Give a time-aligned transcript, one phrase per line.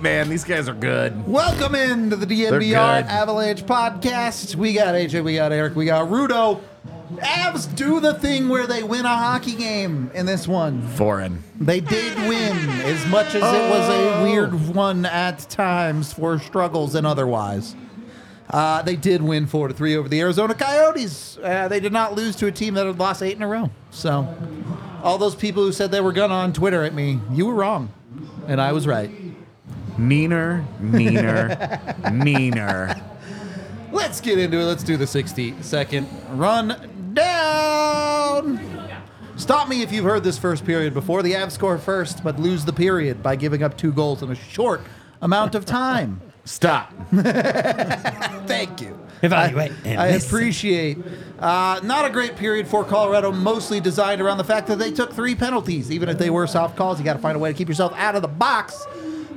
[0.00, 1.26] Man, these guys are good.
[1.26, 3.04] Welcome into the DNVR.
[3.04, 4.54] Avalanche podcast.
[4.54, 6.60] We got AJ, we got Eric, we got Rudo.
[7.16, 10.82] Avs do the thing where they win a hockey game in this one.
[10.88, 11.42] Foreign.
[11.60, 16.94] They did win, as much as it was a weird one at times for struggles
[16.94, 17.76] and otherwise.
[18.50, 21.38] Uh, they did win four to three over the Arizona Coyotes.
[21.42, 23.70] Uh, they did not lose to a team that had lost eight in a row.
[23.90, 24.34] So,
[25.02, 27.92] all those people who said they were gonna on Twitter at me, you were wrong,
[28.48, 29.10] and I was right.
[29.96, 33.00] Meaner, meaner, meaner.
[33.92, 34.64] Let's get into it.
[34.64, 38.60] Let's do the 60 second run down.
[39.36, 41.22] Stop me if you've heard this first period before.
[41.22, 44.34] The Avs score first, but lose the period by giving up two goals in a
[44.34, 44.80] short
[45.22, 46.20] amount of time.
[46.44, 46.92] Stop.
[47.10, 48.98] Thank you.
[49.22, 50.98] Evaluate I, I appreciate.
[51.38, 55.12] Uh, not a great period for Colorado, mostly designed around the fact that they took
[55.12, 55.90] three penalties.
[55.90, 57.94] Even if they were soft calls, you got to find a way to keep yourself
[57.96, 58.86] out of the box.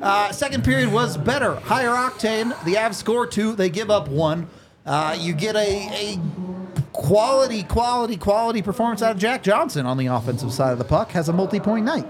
[0.01, 2.49] Uh, second period was better, higher octane.
[2.65, 4.47] The Avs score two, they give up one.
[4.85, 5.59] Uh, you get a,
[6.15, 6.19] a
[6.93, 11.11] quality, quality, quality performance out of Jack Johnson on the offensive side of the puck.
[11.11, 12.05] Has a multi-point night.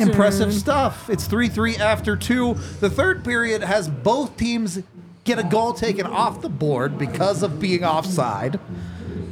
[0.00, 1.08] Impressive stuff.
[1.10, 2.54] It's 3 3 after two.
[2.80, 4.82] The third period has both teams
[5.24, 8.58] get a goal taken off the board because of being offside,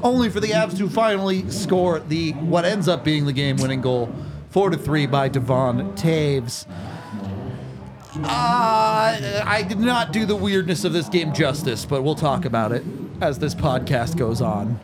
[0.03, 3.81] only for the Avs to finally score the what ends up being the game winning
[3.81, 4.15] goal.
[4.51, 6.67] 4 to 3 by Devon Toews.
[8.17, 12.73] Uh, I did not do the weirdness of this game justice, but we'll talk about
[12.73, 12.85] it
[13.21, 14.81] as this podcast goes on.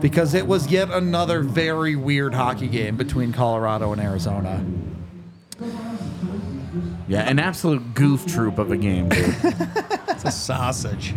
[0.00, 4.64] Because it was yet another very weird hockey game between Colorado and Arizona.
[7.06, 9.34] Yeah, an absolute goof troop of a game, dude.
[10.14, 11.12] It's a sausage.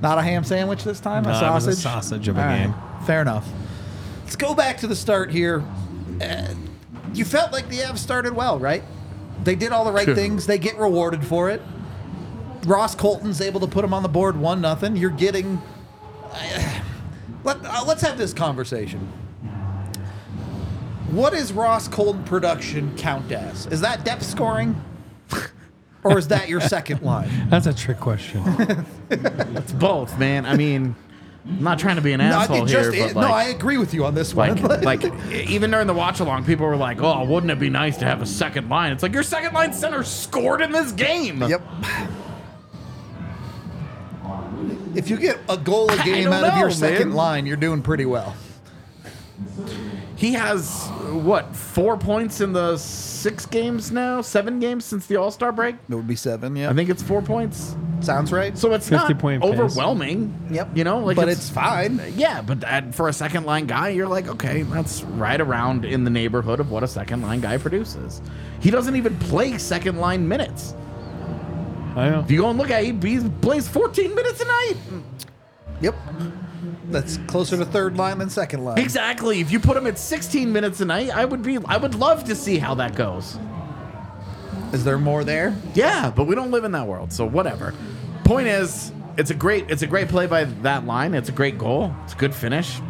[0.00, 1.74] Not a ham sandwich this time, a No, it was sausage.
[1.74, 2.74] a sausage of a All right, game.
[3.06, 3.48] Fair enough.
[4.22, 5.64] Let's go back to the start here.
[6.22, 6.54] Uh,
[7.14, 8.84] you felt like the Avs started well, right?
[9.48, 10.46] They did all the right things.
[10.46, 11.62] They get rewarded for it.
[12.66, 14.94] Ross Colton's able to put them on the board one nothing.
[14.94, 15.58] You're getting.
[16.30, 16.80] Uh,
[17.44, 19.00] let, uh, let's have this conversation.
[21.10, 23.64] What is Ross Colton production count as?
[23.68, 24.78] Is that depth scoring?
[26.04, 27.30] Or is that your second line?
[27.48, 28.44] That's a trick question.
[29.10, 30.44] It's both, man.
[30.44, 30.94] I mean,
[31.48, 33.94] I'm not trying to be an asshole think here, just- but no, I agree with
[33.94, 34.56] you on this one.
[34.62, 37.96] like, like, even during the watch along, people were like, "Oh, wouldn't it be nice
[37.98, 41.42] to have a second line?" It's like your second line center scored in this game.
[41.42, 41.62] Yep.
[44.94, 47.16] If you get a goal a game don't out of your know, second man.
[47.16, 48.34] line, you're doing pretty well.
[50.18, 55.30] He has what four points in the six games now, seven games since the All
[55.30, 55.76] Star break.
[55.88, 56.56] It would be seven.
[56.56, 57.76] Yeah, I think it's four points.
[58.00, 58.58] sounds right.
[58.58, 59.52] So it's 50 not point pace.
[59.52, 60.36] overwhelming.
[60.50, 60.76] Yep.
[60.76, 62.02] You know, like but it's, fine.
[62.16, 66.02] Yeah, but that, for a second line guy, you're like, okay, that's right around in
[66.02, 68.20] the neighborhood of what a second line guy produces.
[68.58, 70.74] He doesn't even play second line minutes.
[71.94, 72.20] I know.
[72.24, 74.76] If you go and look at it, he plays 14 minutes a night.
[75.80, 75.94] Yep.
[76.90, 78.78] That's closer to third line than second line.
[78.78, 79.40] Exactly.
[79.40, 82.24] If you put him at 16 minutes a night, I would be I would love
[82.24, 83.38] to see how that goes.
[84.72, 85.56] Is there more there?
[85.74, 87.74] Yeah, but we don't live in that world, so whatever.
[88.24, 91.14] Point is, it's a great it's a great play by that line.
[91.14, 91.94] It's a great goal.
[92.04, 92.80] It's a good finish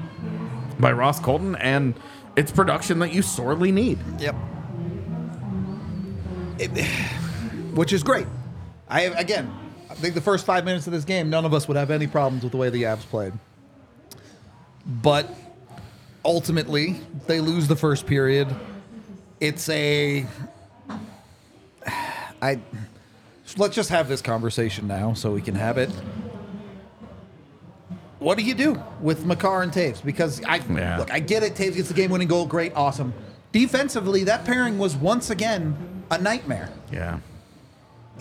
[0.80, 1.94] by Ross Colton, and
[2.36, 3.98] it's production that you sorely need.
[4.18, 4.34] Yep.
[6.58, 6.86] It-
[7.74, 8.26] which is great.
[8.88, 9.52] I again,
[9.90, 12.06] I think the first five minutes of this game, none of us would have any
[12.06, 13.32] problems with the way the Avs played.
[14.88, 15.28] But
[16.24, 18.48] ultimately, they lose the first period.
[19.40, 20.26] It's a.
[22.42, 22.58] I.
[23.56, 25.90] Let's just have this conversation now, so we can have it.
[28.18, 30.04] What do you do with Makar and Toews?
[30.04, 30.98] Because I Yeah.
[30.98, 31.54] look, I get it.
[31.54, 32.46] Toews gets the game-winning goal.
[32.46, 33.14] Great, awesome.
[33.52, 35.76] Defensively, that pairing was once again
[36.10, 36.68] a nightmare.
[36.92, 37.20] Yeah.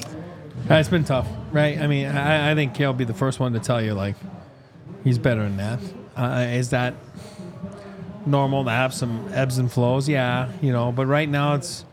[0.05, 1.78] Uh, It's been tough, right?
[1.79, 4.16] I mean, I, I think he'll be the first one to tell you, like,
[5.03, 5.79] he's better than that.
[6.17, 6.95] Uh, is that
[8.25, 10.09] normal to have some ebbs and flows?
[10.09, 11.85] Yeah, you know, but right now it's,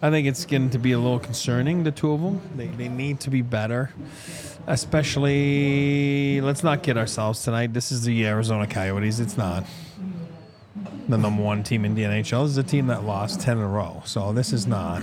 [0.00, 2.40] I think it's getting to be a little concerning, the two of them.
[2.56, 3.90] They, they need to be better.
[4.66, 7.74] Especially, let's not kid ourselves tonight.
[7.74, 9.20] This is the Arizona Coyotes.
[9.20, 9.64] It's not
[11.08, 12.44] the number one team in the NHL.
[12.44, 14.02] This is a team that lost 10 in a row.
[14.06, 15.02] So this is not.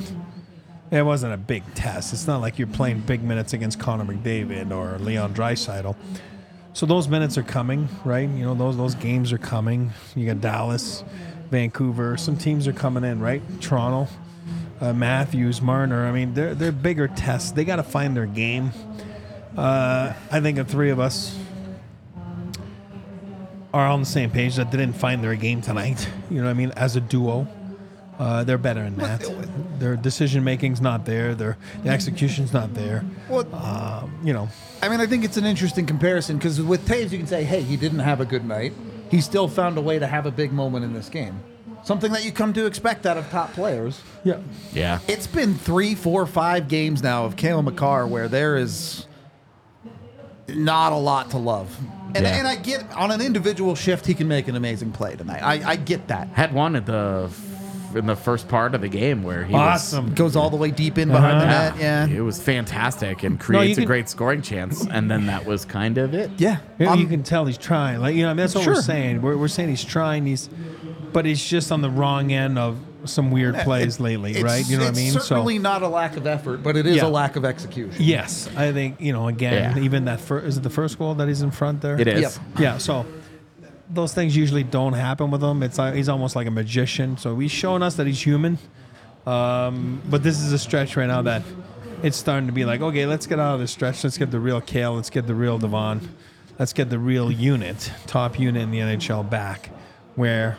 [0.90, 2.12] It wasn't a big test.
[2.12, 5.96] It's not like you're playing big minutes against Connor McDavid or Leon Draisaitl.
[6.74, 8.30] So those minutes are coming, right?
[8.30, 9.92] You know, those those games are coming.
[10.16, 11.04] You got Dallas,
[11.50, 12.16] Vancouver.
[12.18, 13.42] Some teams are coming in, right?
[13.60, 14.12] Toronto,
[14.80, 16.08] uh, Matthews, Marner.
[16.08, 17.52] I mean, they're they're bigger tests.
[17.52, 18.72] They got to find their game.
[19.58, 21.38] Uh, I think the three of us
[23.74, 26.08] are on the same page that they didn't find their game tonight.
[26.30, 26.72] You know what I mean?
[26.72, 27.48] As a duo,
[28.22, 29.20] Uh, they're better than that.
[29.80, 31.34] Their decision making's not there.
[31.34, 33.04] Their the execution's not there.
[33.28, 34.48] Well, Uh, you know,
[34.84, 37.62] I mean, I think it's an interesting comparison because with Toews, you can say, hey,
[37.64, 38.74] he didn't have a good night.
[39.10, 41.40] He still found a way to have a big moment in this game.
[41.84, 44.00] Something that you come to expect out of top players.
[44.24, 44.38] yeah.
[44.72, 45.00] Yeah.
[45.08, 49.08] It's been three, four, five games now of Kale Makar where there is
[50.48, 51.76] not a lot to love.
[52.14, 52.38] And, Yeah.
[52.38, 55.42] and I get on an individual shift, he can make an amazing play tonight.
[55.42, 56.28] I, I get that.
[56.30, 57.32] Had one at the
[57.96, 60.14] in the first part of the game where he Awesome.
[60.14, 61.80] Goes all the way deep in behind the was net.
[61.80, 62.08] Yeah.
[62.18, 65.66] it was fantastic and you creates a can- great scoring chance and then that was
[65.66, 66.32] kind of it.
[66.38, 66.58] Yeah.
[66.80, 68.00] Yeah, Um, you can tell he's trying.
[68.02, 68.74] Like you know, I mean, that's what Sure.
[68.76, 69.22] we're saying.
[69.22, 70.26] We're, we're saying he's trying.
[70.26, 70.50] He's,
[71.14, 74.68] but he's just on the wrong end of some weird plays lately, right?
[74.70, 75.20] You know what I it's mean?
[75.22, 77.06] certainly not a lack of effort, but it is Yeah.
[77.06, 77.96] a lack of execution.
[78.02, 79.28] yes, I think you know.
[79.28, 79.84] Again, Yeah.
[79.84, 82.00] even that first is it the first goal that he's in front there?
[82.00, 82.22] It is.
[82.22, 82.34] Yep.
[82.60, 82.78] Yeah.
[82.78, 83.06] So
[83.94, 85.64] those things usually don't happen with him.
[85.64, 87.18] It's like he's almost like a magician.
[87.18, 88.58] So he's showing us that he's human.
[89.26, 91.44] Um, but this is a stretch right now that
[92.02, 94.04] it's starting to be like, okay, let's get out of this stretch.
[94.04, 94.94] Let's get the real Kale.
[94.94, 96.16] Let's get the real Devon.
[96.58, 99.70] Let's get the real unit, top unit in the NHL back,
[100.16, 100.58] where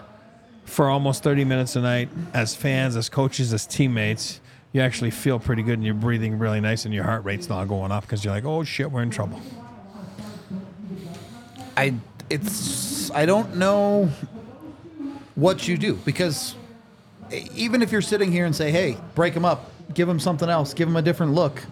[0.65, 4.41] for almost 30 minutes a night, as fans, as coaches, as teammates,
[4.73, 7.69] you actually feel pretty good and you're breathing really nice and your heart rate's not
[7.69, 9.41] going up because you're like, oh shit, we're in trouble.
[11.77, 11.95] I
[12.31, 12.51] it's
[13.11, 14.11] I don't know
[15.35, 16.55] what you do because
[17.55, 20.75] even if you're sitting here and say, "Hey, break him up, give him something else,
[20.75, 21.63] give him a different look,"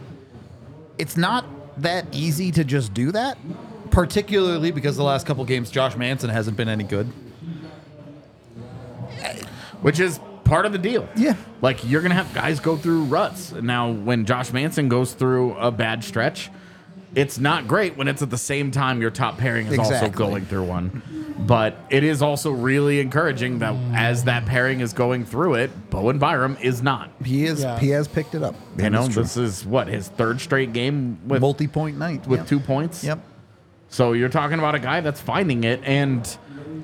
[0.99, 1.45] it's not
[1.79, 3.39] that easy to just do that.
[3.91, 7.09] Particularly because the last couple games, Josh Manson hasn't been any good.
[9.83, 11.09] Which is part of the deal.
[11.17, 11.35] Yeah.
[11.63, 13.53] Like you're gonna have guys go through ruts.
[13.53, 16.51] Now when Josh Manson goes through a bad stretch,
[17.15, 20.45] it's not great when it's at the same time your top pairing is also going
[20.47, 21.03] through one.
[21.47, 26.19] But it is also really encouraging that as that pairing is going through it, Bowen
[26.19, 27.11] Byram is not.
[27.25, 27.79] He is Yeah.
[27.79, 28.55] he has picked it up.
[28.77, 32.47] You know, this is what his third straight game with multi-point night with Yep.
[32.49, 33.03] two points.
[33.03, 33.19] Yep.
[33.89, 36.37] So you're talking about a guy that's finding it, and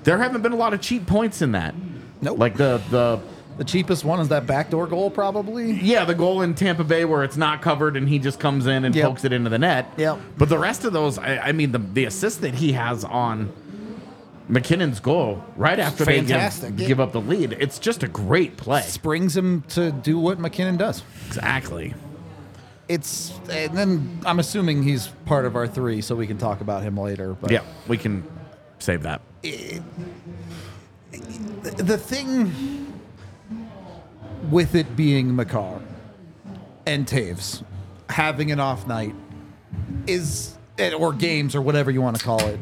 [0.05, 1.75] there haven't been a lot of cheap points in that.
[2.21, 2.39] Nope.
[2.39, 3.21] Like the the
[3.59, 5.73] The cheapest one is that backdoor goal, probably.
[5.73, 8.85] yeah, the goal in Tampa Bay where it's not covered and he just comes in
[8.85, 9.05] and Yep.
[9.07, 9.91] pokes it into the net.
[9.97, 10.19] Yep.
[10.37, 13.51] But the rest of those, I, I mean, the the assist that he has on
[14.49, 18.83] MacKinnon's goal right after they give, give up the lead, it's just a great play.
[18.83, 21.03] Springs him to do what MacKinnon does.
[21.27, 21.95] Exactly.
[22.89, 26.83] It's and then I'm assuming he's part of our three, so we can talk about
[26.83, 27.33] him later.
[27.33, 28.23] But Yeah, we can
[28.79, 29.23] save that.
[31.13, 32.86] the thing
[34.51, 35.81] with it being Makar
[36.87, 37.65] and Toews
[38.09, 39.15] having an off night
[40.07, 42.61] is eh, or games or whatever you want to call it.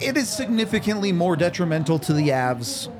[0.00, 2.90] It is significantly more detrimental to the Avs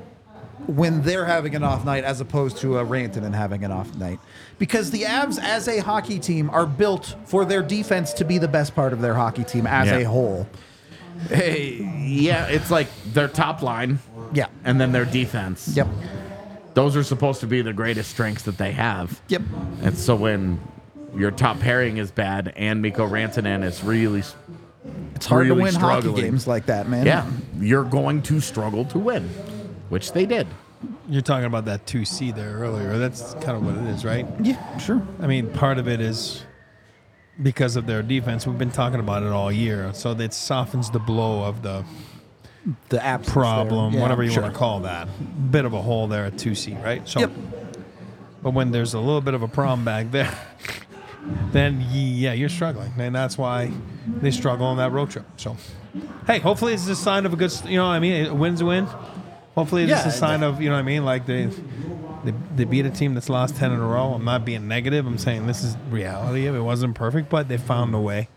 [0.67, 4.19] when they're having an off night as opposed to a Rantanen having an off night.
[4.59, 8.47] Because the Avs as a hockey team are built for their defense to be the
[8.47, 9.97] best part of their hockey team as Yeah.
[9.97, 10.47] a whole.
[11.29, 13.97] Hey, yeah, it's like their top line
[14.33, 14.47] Yeah.
[14.63, 15.69] and then their defense.
[15.75, 15.87] Yep.
[16.77, 19.19] Those are supposed to be the greatest strengths that they have.
[19.29, 19.41] Yep.
[19.81, 20.59] And so when
[21.15, 24.21] your top pairing is bad and Mikko Rantanen is really,
[25.15, 26.13] It's hard Really to win struggling.
[26.13, 27.07] hockey games like that, man.
[27.07, 27.25] yeah,
[27.59, 29.23] you're going to struggle to win,
[29.89, 30.45] which they did.
[31.09, 32.99] You're talking about that 2C there earlier.
[32.99, 34.27] That's kind of what it is, right?
[34.43, 35.01] Yeah, sure.
[35.19, 36.43] I mean, part of it is
[37.41, 38.45] because of their defense.
[38.45, 39.91] We've been talking about it all year.
[39.95, 41.83] So it softens the blow of the
[42.89, 43.93] The absence problem.
[43.93, 44.43] Yeah, whatever you sure.
[44.43, 45.07] want to call that.
[45.51, 47.07] Bit of a hole there at 2C, right?
[47.07, 47.31] So, Yep.
[48.43, 50.37] But when there's a little bit of a problem back there,
[51.51, 52.93] then yeah, you're struggling.
[52.97, 53.71] And that's why
[54.05, 55.25] they struggle on that road trip.
[55.37, 55.57] So,
[56.27, 58.27] hey, hopefully it's a sign of a good, you know what I mean?
[58.27, 58.85] A win's a win.
[59.55, 61.03] Hopefully it's Yeah, a sign of, you know what I mean?
[61.03, 61.45] Like they,
[62.23, 64.13] they, they beat a team that's lost 10 in a row.
[64.13, 65.07] I'm not being negative.
[65.07, 66.45] I'm saying this is reality.
[66.45, 68.29] It wasn't perfect, but they found a way.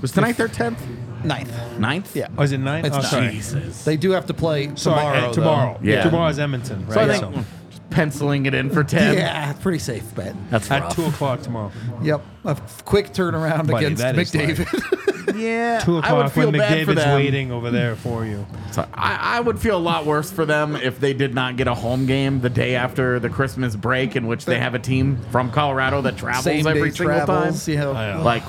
[0.00, 0.80] Was tonight their tenth,
[1.24, 1.52] Ninth.
[1.78, 2.14] ninth?
[2.14, 2.28] Yeah.
[2.36, 2.84] Was it nine?
[2.84, 3.08] It's oh, nine.
[3.10, 3.30] sorry.
[3.30, 3.84] Jesus.
[3.84, 5.18] They do have to play Sorry, tomorrow.
[5.18, 5.32] uh, though.
[5.32, 5.80] tomorrow.
[5.82, 6.02] Yeah.
[6.04, 6.94] Tomorrow's Edmonton, right?
[6.94, 9.14] so I think So- just penciling it in for ten.
[9.16, 10.34] Yeah, pretty safe bet.
[10.50, 10.94] That's At rough.
[10.96, 11.72] two o'clock tomorrow.
[12.02, 12.20] Yep.
[12.44, 15.38] A f- quick turnaround Buddy, against that is McDavid.
[15.38, 17.14] yeah, Two I would o'clock feel when bad for McDavid's them.
[17.16, 18.46] waiting over there for you.
[18.72, 21.66] So I, I would feel a lot worse for them if they did not get
[21.68, 25.18] a home game the day after the Christmas break, in which they have a team
[25.30, 27.64] from Colorado that travels Same every day single travels.
[27.66, 27.72] time.
[27.74, 27.92] You know.
[27.92, 28.22] I know.
[28.22, 28.42] Like,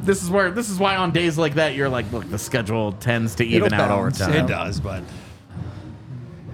[0.00, 2.92] this is where this is why on days like that you're like, look, the schedule
[2.92, 4.32] tends to even It'll out over time.
[4.32, 5.02] It does, but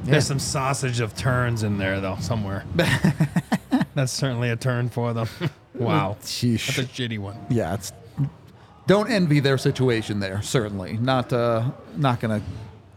[0.05, 2.65] there's some sausage of turns in there though somewhere.
[3.95, 5.29] That's certainly a turn for them.
[5.75, 6.67] wow, Sheesh.
[6.77, 7.37] that's a shitty one.
[7.51, 7.93] Yeah, it's.
[8.87, 10.41] Don't envy their situation there.
[10.43, 11.33] Certainly not.
[11.33, 12.41] Uh, not gonna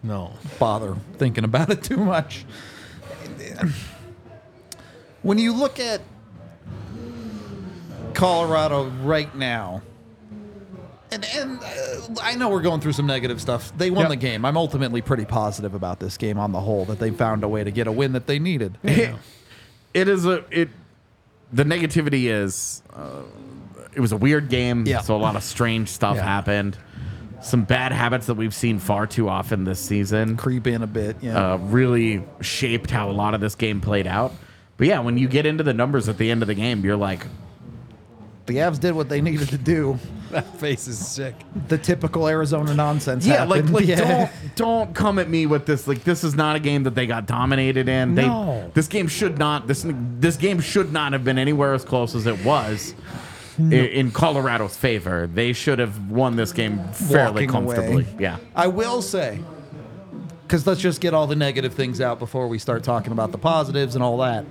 [0.04, 2.46] No, bother thinking about it too much.
[5.22, 6.02] when you look at
[8.14, 9.82] Colorado right now,
[11.16, 13.76] and, and uh, I know we're going through some negative stuff.
[13.78, 14.10] They won Yep.
[14.10, 14.46] the game.
[14.46, 17.64] I'm ultimately pretty positive about this game on the whole that they found a way
[17.64, 18.78] to get a win that they needed.
[18.84, 19.16] it
[20.08, 20.70] is a it.
[21.54, 23.22] The negativity is uh,
[23.94, 24.86] it was a weird game.
[24.86, 25.02] Yeah.
[25.02, 26.24] So a lot of strange stuff Yeah.
[26.24, 26.78] happened.
[27.42, 30.36] Some bad habits that we've seen far too often this season.
[30.36, 31.18] Creep in a bit.
[31.22, 31.54] Yeah.
[31.54, 34.34] uh, really shaped how a lot of this game played out.
[34.78, 36.98] But yeah, when you get into the numbers at the end of the game, you're
[36.98, 37.26] like,
[38.46, 39.98] the Avs did what they needed to do.
[40.32, 41.34] That face is sick.
[41.68, 43.26] The typical Arizona nonsense.
[43.26, 43.74] yeah, like, happened.
[43.74, 44.30] like Yeah.
[44.56, 45.88] don't don't come at me with this.
[45.88, 48.16] Like this is not a game that they got dominated in.
[48.16, 48.70] They No.
[48.74, 49.86] this game should not this
[50.20, 52.94] this game should not have been anywhere as close as it was.
[53.58, 58.04] i- In Colorado's favor, they should have won this game fairly Walking comfortably.
[58.04, 58.16] away.
[58.20, 59.40] Yeah, I will say,
[60.46, 63.38] because let's just get all the negative things out before we start talking about the
[63.38, 64.46] positives and all that.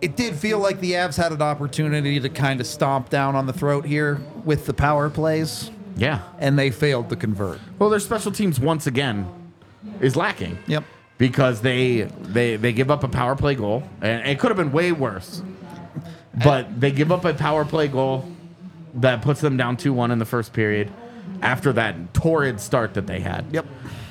[0.00, 3.46] It did feel like the Avs had an opportunity to kind of stomp down on
[3.46, 6.22] the throat here with the power plays, yeah.
[6.38, 7.60] and they failed to convert.
[7.78, 9.28] Well, their special teams once again
[10.00, 10.58] is lacking.
[10.66, 10.84] Yep.
[11.18, 14.72] because they they they give up a power play goal, and it could have been
[14.72, 15.42] way worse.
[16.42, 18.24] But they give up a power play goal
[18.94, 20.90] that puts them down two one in the first period.
[21.42, 23.66] After that torrid start that they had, Yep.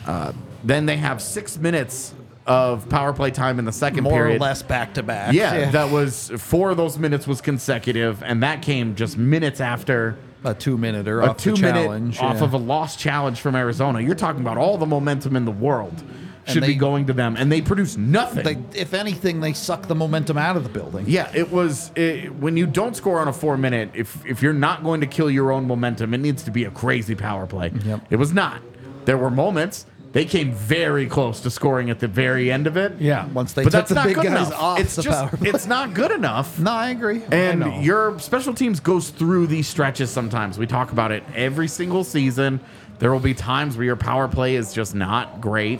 [0.05, 2.13] Uh, then they have six minutes
[2.50, 4.38] of power play time in the second More period.
[4.38, 5.34] or less back to back.
[5.34, 10.18] Yeah, that was four of those minutes was consecutive, and that came just minutes after
[10.44, 12.20] a two minute or a two minute challenge.
[12.20, 12.44] off yeah.
[12.44, 14.01] of a lost challenge from Arizona.
[14.01, 16.03] You're talking about all the momentum in the world
[16.48, 18.44] should they- be going to them, and they produce nothing.
[18.44, 21.06] They, if anything, they suck the momentum out of the building.
[21.08, 23.91] yeah, it was it, when you don't score on a four minute.
[23.94, 26.72] If if you're not going to kill your own momentum, it needs to be a
[26.72, 27.72] crazy power play.
[27.86, 28.08] Yep.
[28.10, 28.62] It was not.
[29.06, 33.00] There were moments they came very close to scoring at the very end of it.
[33.00, 33.28] Yeah.
[33.28, 34.62] Once they but took that's the not big good guys enough.
[34.62, 35.50] off it's the just power play.
[35.50, 36.60] it's not good enough.
[36.60, 37.22] No, I agree.
[37.32, 37.82] And I know.
[37.82, 40.58] your special teams goes through these stretches sometimes.
[40.58, 42.60] We talk about it every single season.
[42.98, 45.80] There will be times where your power play is just not great.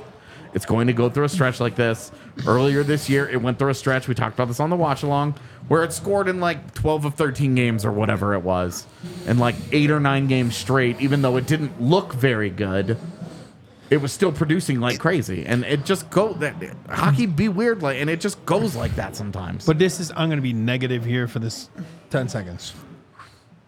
[0.54, 2.12] It's going to go through a stretch like this.
[2.48, 4.08] Earlier this year, it went through a stretch.
[4.08, 5.36] We talked about this on the watch along,
[5.68, 8.88] where it scored in like 12 of 13 games or whatever it was,
[9.28, 12.98] in like eight or nine games straight, even though it didn't look very good.
[13.90, 16.56] It was still producing like crazy, and it just go that
[16.90, 19.66] hockey be weird like, and it just goes like that sometimes.
[19.66, 21.70] But this is I'm going to be negative here for this
[22.12, 22.74] 10 seconds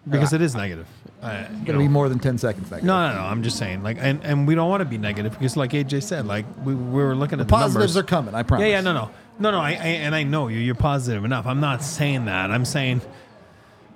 [0.09, 0.87] because it is negative.
[1.21, 1.79] Uh, you It'll know.
[1.79, 2.71] be more than 10 seconds.
[2.71, 2.85] Negative.
[2.85, 3.21] No, no, no.
[3.21, 6.01] I'm just saying, like, and, and we don't want to be negative because, like AJ
[6.03, 7.97] said, like we, we were looking at the Positives numbers.
[7.97, 8.65] are coming, I promise.
[8.65, 9.59] Yeah, yeah, no, no, no, no.
[9.59, 10.57] I, I and I know you.
[10.59, 11.45] You're positive enough.
[11.45, 12.49] I'm not saying that.
[12.49, 13.01] I'm saying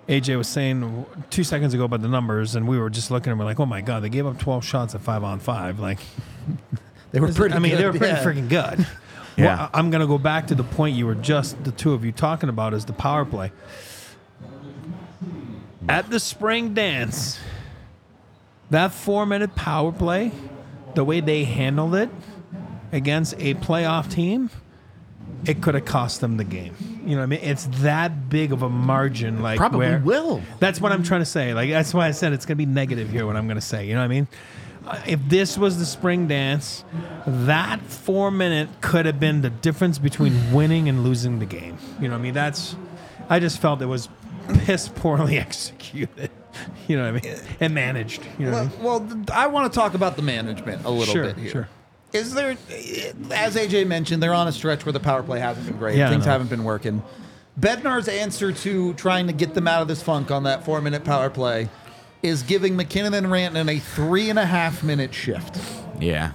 [0.07, 3.39] AJ was saying two seconds ago about the numbers, and we were just looking and
[3.39, 5.79] we're like, oh my god, they gave up 12 shots at five on five.
[5.79, 5.99] Like,
[7.15, 8.23] They were pretty I mean, good, they were pretty yeah.
[8.23, 8.87] freaking good.
[9.37, 9.57] Yeah.
[9.57, 12.13] Well, I'm gonna go back to the point you were just the two of you
[12.13, 13.51] talking about is the power play.
[15.89, 17.37] At the spring dance,
[18.69, 20.31] that four minute power play,
[20.93, 22.09] the way they handled it
[22.93, 24.49] against a playoff team,
[25.47, 26.73] it could have cost them the game.
[27.05, 27.39] You know what I mean?
[27.43, 29.41] It's that big of a margin.
[29.41, 30.41] Like Probably where- will.
[30.59, 31.53] That's what I'm trying to say.
[31.53, 33.25] Like that's why I said it's gonna be negative here.
[33.25, 33.87] What I'm gonna say.
[33.87, 34.27] You know what I mean?
[34.87, 36.83] Uh, If this was the spring dance,
[37.25, 41.77] that four minute could have been the difference between winning and losing the game.
[41.99, 42.33] You know what I mean?
[42.33, 42.75] That's.
[43.29, 44.09] I just felt it was
[44.65, 46.29] piss poorly executed.
[46.87, 47.39] You know what I mean?
[47.59, 48.21] And managed.
[48.39, 48.83] You know what I mean?
[48.83, 51.51] Well, well, I want to talk about the management a little Sure, bit here.
[51.51, 51.67] sure.
[52.15, 52.51] Is there,
[53.31, 55.97] as AJ mentioned, they're on a stretch where the power play hasn't been great.
[55.97, 56.31] Yeah, Things know.
[56.31, 57.03] haven't been working.
[57.59, 61.03] Bednar's answer to trying to get them out of this funk on that four minute
[61.03, 61.69] power play
[62.23, 65.57] is giving MacKinnon and Rantanen a three and a half minute shift.
[65.99, 66.31] yeah.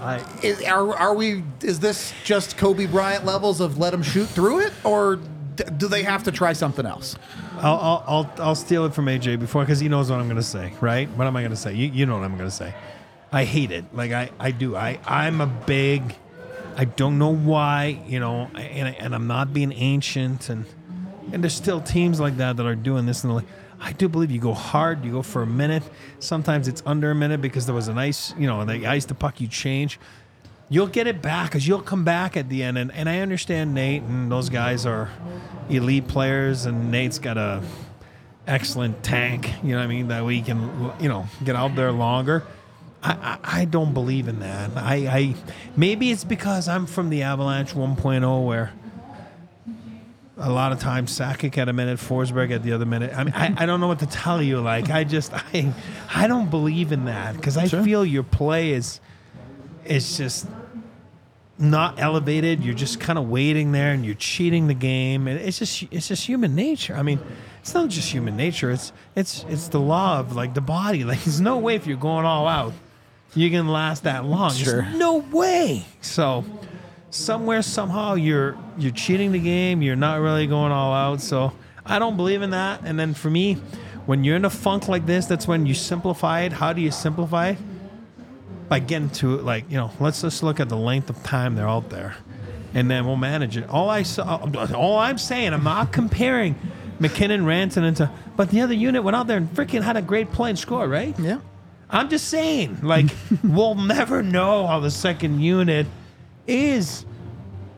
[0.00, 1.42] I, Is, are, are we?
[1.62, 5.16] Is this just Kobe Bryant levels of let them shoot through it, or
[5.56, 7.16] d- do they have to try something else?
[7.56, 10.36] I'll, I'll, I'll, I'll steal it from AJ before because he knows what I'm going
[10.36, 11.08] to say, right?
[11.10, 11.72] What am I going to say?
[11.74, 12.72] You, you know what I'm going to say.
[13.32, 13.84] I hate it.
[13.92, 14.76] Like, I, I do.
[14.76, 16.16] I, I'm a big,
[16.76, 20.48] I don't know why, you know, and, and I'm not being ancient.
[20.48, 20.64] And,
[21.32, 23.24] and there's still teams like that that are doing this.
[23.24, 23.46] And like,
[23.80, 25.82] I do believe you go hard, you go for a minute.
[26.18, 29.14] Sometimes it's under a minute because there was an ice, you know, the ice, the
[29.14, 29.98] puck, you change
[30.68, 32.78] you'll get it back because you'll come back at the end.
[32.78, 35.10] And, and I understand Nate and those guys are
[35.68, 37.62] elite players, and Nate's got a
[38.46, 39.50] excellent tank.
[39.62, 40.08] You know what I mean?
[40.08, 42.44] That we can you know get out there longer.
[43.06, 44.70] I, I, I don't believe in that.
[44.76, 45.34] I, I
[45.76, 48.72] maybe it's because I'm from the Avalanche 1.0 where
[50.38, 53.16] a lot of times Sakic at a minute, Forsberg at the other minute.
[53.16, 54.60] I mean, I, I don't know what to tell you.
[54.60, 55.72] Like, I just, I,
[56.14, 59.00] I don't believe in that because I feel your play is,
[59.84, 60.46] it's just,
[61.58, 62.62] not elevated.
[62.62, 65.26] You're just kind of waiting there, and you're cheating the game.
[65.26, 66.94] And it's just it's just human nature.
[66.94, 67.18] I mean,
[67.60, 68.70] it's not just human nature.
[68.70, 71.04] It's it's it's the law of like the body.
[71.04, 72.74] Like there's no way if you're going all out,
[73.36, 74.52] you can last that long.
[74.52, 74.82] Sure.
[74.82, 75.84] There's no way.
[76.00, 76.44] So
[77.10, 79.82] somewhere somehow you're you're cheating the game.
[79.82, 81.20] You're not really going all out.
[81.20, 81.52] So
[81.84, 82.80] I don't believe in that.
[82.84, 83.54] And then for me,
[84.06, 86.52] when you're in a funk like this, that's when you simplify it.
[86.52, 87.58] How do you simplify it?
[88.68, 91.68] By getting to like you know, let's just look at the length of time they're
[91.68, 92.16] out there,
[92.74, 93.68] and then we'll manage it.
[93.68, 94.40] All I saw,
[94.74, 96.56] all I'm saying, I'm not comparing
[96.98, 100.32] MacKinnon, Ranson into, but the other unit went out there and freaking had a great
[100.32, 101.16] play and score, right?
[101.16, 101.38] Yeah.
[101.88, 103.06] I'm just saying, like,
[103.44, 105.86] we'll never know how the second unit
[106.46, 107.04] is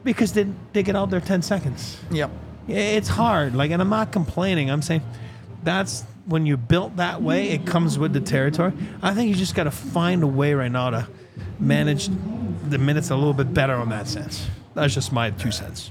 [0.04, 1.98] because they, they get out there 10 seconds.
[2.10, 2.30] Yep.
[2.68, 3.54] It's hard.
[3.54, 4.70] Like, and I'm not complaining.
[4.70, 5.02] I'm saying
[5.62, 8.72] that's when you're built that way, it comes with the territory.
[9.02, 11.08] I think you just got to find a way right now to
[11.58, 12.08] manage
[12.68, 14.46] the minutes a little bit better on that sense.
[14.74, 15.90] That's just my two cents.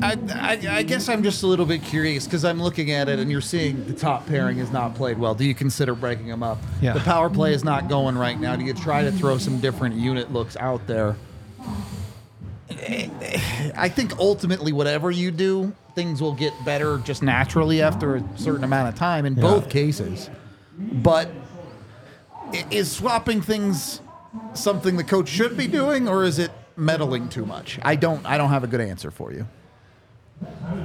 [0.00, 3.18] I, I, I guess I'm just a little bit curious because I'm looking at it
[3.18, 5.34] and you're seeing the top pairing is not played well.
[5.34, 6.58] Do you consider breaking them up?
[6.80, 6.94] Yeah.
[6.94, 8.56] The power play is not going right now.
[8.56, 11.16] Do you try to throw some different unit looks out there?
[13.76, 18.64] I think ultimately, whatever you do, things will get better just naturally after a certain
[18.64, 20.30] amount of time in both cases.
[20.78, 21.30] But
[22.70, 24.00] is swapping things
[24.54, 27.78] something the coach should be doing, or is it meddling too much?
[27.82, 28.24] I don't.
[28.24, 29.46] I don't have a good answer for you.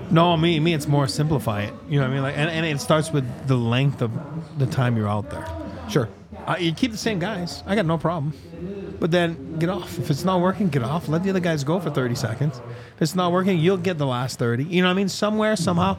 [0.10, 1.74] No, me, me, it's more simplify it.
[1.90, 2.24] You know what I mean?
[2.24, 4.12] Like, and, and it starts with the length of
[4.58, 5.46] the time you're out there.
[5.90, 6.08] Sure.
[6.46, 7.62] Uh, you keep the same guys.
[7.66, 8.34] I got no problem.
[9.00, 10.00] But then get off.
[10.00, 11.10] If it's not working, get off.
[11.10, 12.62] Let the other guys go for 30 seconds.
[12.96, 14.64] If it's not working, you'll get the last 30.
[14.64, 15.10] You know what I mean?
[15.10, 15.98] Somewhere, somehow.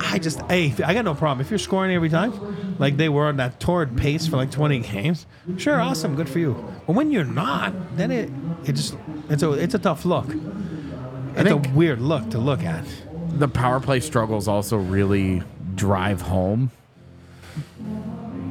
[0.00, 1.44] I just, hey, I got no problem.
[1.44, 4.78] If you're scoring every time, like they were on that torrid pace for like 20
[4.80, 5.26] games,
[5.56, 6.52] sure, awesome, good for you.
[6.86, 8.30] But when you're not, then it,
[8.64, 8.96] it just,
[9.28, 10.26] it's a, it's a tough look.
[10.28, 12.84] It's think- a weird look to look at.
[13.38, 15.42] The power play struggles also really
[15.74, 16.70] drive home.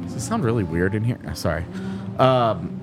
[0.02, 1.18] Does it sound really weird in here?
[1.26, 1.64] Uh, Sorry.
[2.18, 2.76] Um,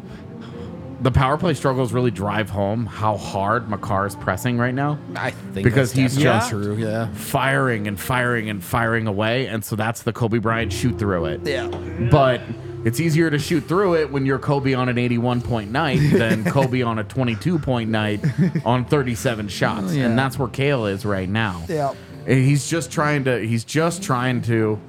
[1.01, 4.97] the power play struggles really drive home how hard Makar is pressing right now.
[5.15, 6.75] I think Because he's just true.
[6.75, 7.13] Yeah.
[7.13, 11.41] firing and firing and firing away, and so that's the Kobe Bryant shoot through it.
[11.45, 11.67] Yeah.
[12.09, 12.41] But
[12.85, 16.43] it's easier to shoot through it when you're Kobe on an 81 point night than
[16.45, 18.23] Kobe on a 22 point night
[18.65, 19.93] on 37 shots.
[19.93, 20.05] Yeah.
[20.05, 21.63] And that's where Kale is right now.
[21.67, 21.93] Yeah.
[22.25, 24.79] And He's just trying to he's just trying to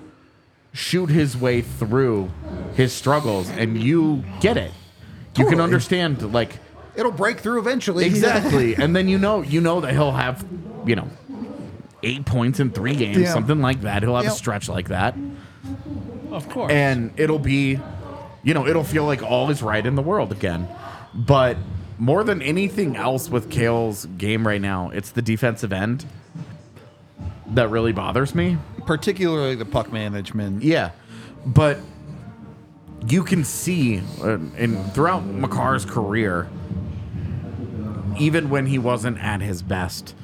[0.72, 2.30] shoot his way through
[2.74, 4.72] his struggles and you get it.
[5.36, 6.58] You can understand like
[6.96, 8.04] It'll break through eventually.
[8.06, 8.74] exactly.
[8.74, 10.44] and then you know you know that he'll have,
[10.84, 11.08] you know,
[12.02, 13.32] 8 points in 3 games, Yeah.
[13.32, 14.02] something like that.
[14.02, 14.32] He'll have Yep.
[14.32, 15.16] a stretch like that
[16.30, 16.70] Of course.
[16.72, 17.78] and it'll be
[18.42, 20.68] you know it'll feel like all is right in the world again
[21.14, 21.56] but
[21.98, 26.04] more than anything else with Kale's game right now it's the defensive end
[27.48, 30.62] that really bothers me Particularly the puck management.
[30.62, 30.90] yeah
[31.46, 31.78] but
[33.06, 36.48] you can see uh, in throughout Makar's career
[38.18, 40.14] even when he wasn't at his best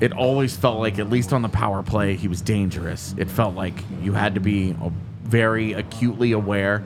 [0.00, 3.54] it always felt like at least on the power play he was dangerous it felt
[3.54, 4.90] like you had to be uh,
[5.24, 6.84] very acutely aware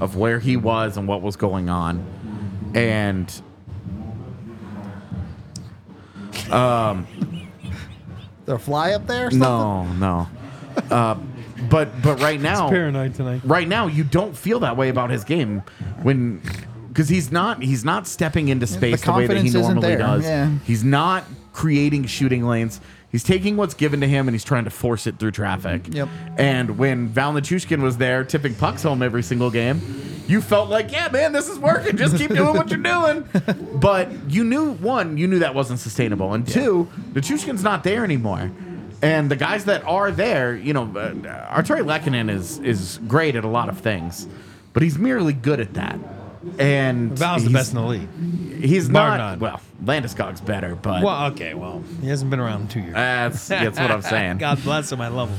[0.00, 2.04] of where he was and what was going on
[2.74, 3.42] and
[6.50, 7.06] um,
[8.44, 9.26] the fly up there?
[9.26, 9.40] or something?
[9.40, 10.28] no no
[10.90, 11.16] uh,
[11.68, 13.40] but but right now paranoid tonight.
[13.44, 15.62] right now you don't feel that way about his game
[16.02, 16.40] when
[16.88, 20.24] because he's not he's not stepping into space the, way that he normally does.
[20.24, 20.50] yeah.
[20.64, 22.80] He's not creating shooting lanes.
[23.10, 25.94] He's taking what's given to him and he's trying to force it through traffic.
[25.94, 26.08] Yep.
[26.36, 29.80] And when Val Nichushkin was there tipping pucks home every single game,
[30.26, 31.96] you felt like, yeah, man, this is working.
[31.96, 33.26] Just keep doing what you're doing.
[33.78, 38.50] But you knew one, you knew that wasn't sustainable, and two, Nichushkin's not there anymore.
[39.00, 41.14] And the guys that are there, you know, uh,
[41.54, 44.26] Artturi Lehkonen is is great at a lot of things,
[44.72, 45.96] but he's merely good at that.
[46.58, 48.08] And Val's the he's- best in the league.
[48.64, 49.38] He's bar not.
[49.38, 49.38] none.
[49.40, 52.94] Well, Landeskog's better, but Well, okay, well, he hasn't been around in two years.
[52.94, 54.38] that's that's what I'm saying.
[54.38, 55.00] God bless him.
[55.00, 55.38] I love him.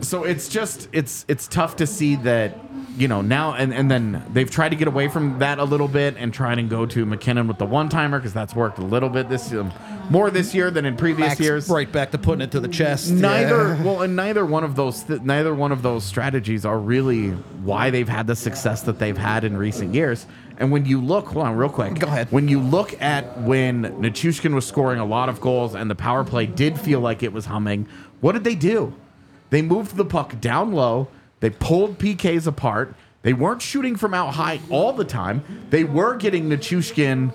[0.00, 2.58] So it's just it's it's tough to see that
[2.96, 5.88] you know now and and then they've tried to get away from that a little
[5.88, 8.84] bit and try and go to MacKinnon with the one timer because that's worked a
[8.84, 9.72] little bit this um,
[10.10, 11.68] more this year than in previous Max years.
[11.68, 13.10] right back to putting it to the chest.
[13.10, 13.82] Neither Yeah.
[13.82, 17.90] well, and neither one of those th- neither one of those strategies are really why
[17.90, 20.26] they've had the success that they've had in recent years.
[20.58, 21.98] And when you look, hold on, real quick.
[21.98, 22.28] Go ahead.
[22.30, 26.24] When you look at when Nichushkin was scoring a lot of goals and the power
[26.24, 27.86] play did feel like it was humming,
[28.20, 28.94] what did they do?
[29.50, 31.08] They moved the puck down low.
[31.40, 32.94] They pulled PKs apart.
[33.22, 35.44] They weren't shooting from out high all the time.
[35.70, 37.32] They were getting Nichushkin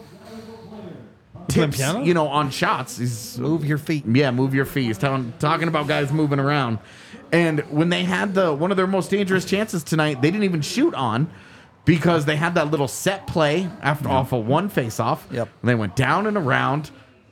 [1.48, 2.98] tips, you know, on shots.
[2.98, 4.06] He's Move your feet.
[4.08, 4.86] yeah, move your feet.
[4.86, 6.80] He's telling, talking about guys moving around.
[7.32, 10.62] And when they had the one of their most dangerous chances tonight, they didn't even
[10.62, 11.30] shoot on
[11.86, 15.28] because they had that little set play after off of one face off.
[15.32, 15.50] Yep.
[15.62, 16.92] And they went down and around,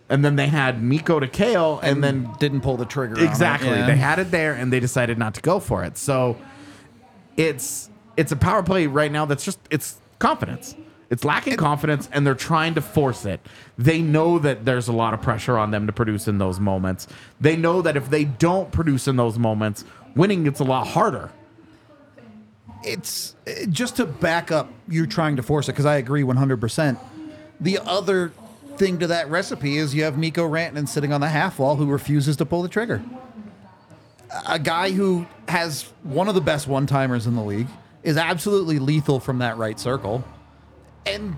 [0.10, 3.24] and then they had Mikko to Kale, and, then didn't pull the trigger.
[3.24, 3.86] exactly Yeah.
[3.86, 5.98] they had it there, and they decided not to go for it.
[5.98, 6.38] So
[7.38, 10.76] it's it's a power play right now that's just it's confidence.
[11.10, 13.40] It's lacking confidence, and they're trying to force it.
[13.80, 17.08] They know that there's a lot of pressure on them to produce in those moments.
[17.42, 21.32] They know that if they don't produce in those moments, winning gets a lot harder.
[22.84, 26.98] it's uh, just to back up you trying to force it because I agree 100%.
[27.60, 28.32] The other
[28.80, 31.86] thing to that recipe is you have Mikko Rantanen sitting on the half wall who
[31.86, 33.04] refuses to pull the trigger.
[34.48, 37.68] A guy who has one of the best one timers in the league
[38.04, 40.24] is absolutely lethal from that right circle.
[41.06, 41.36] And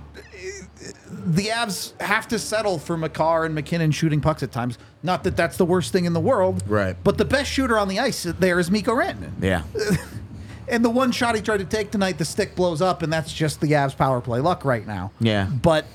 [1.09, 4.77] the Avs have to settle for Makar and MacKinnon shooting pucks at times.
[5.03, 6.63] Not that that's the worst thing in the world.
[6.67, 6.95] Right.
[7.03, 9.31] But the best shooter on the ice there is Mikko Rantanen.
[9.41, 9.63] Yeah,
[10.71, 13.33] And the one shot he tried to take tonight, the stick blows up, and that's
[13.33, 15.11] just the Avs power play luck right now.
[15.19, 15.47] Yeah.
[15.47, 15.85] But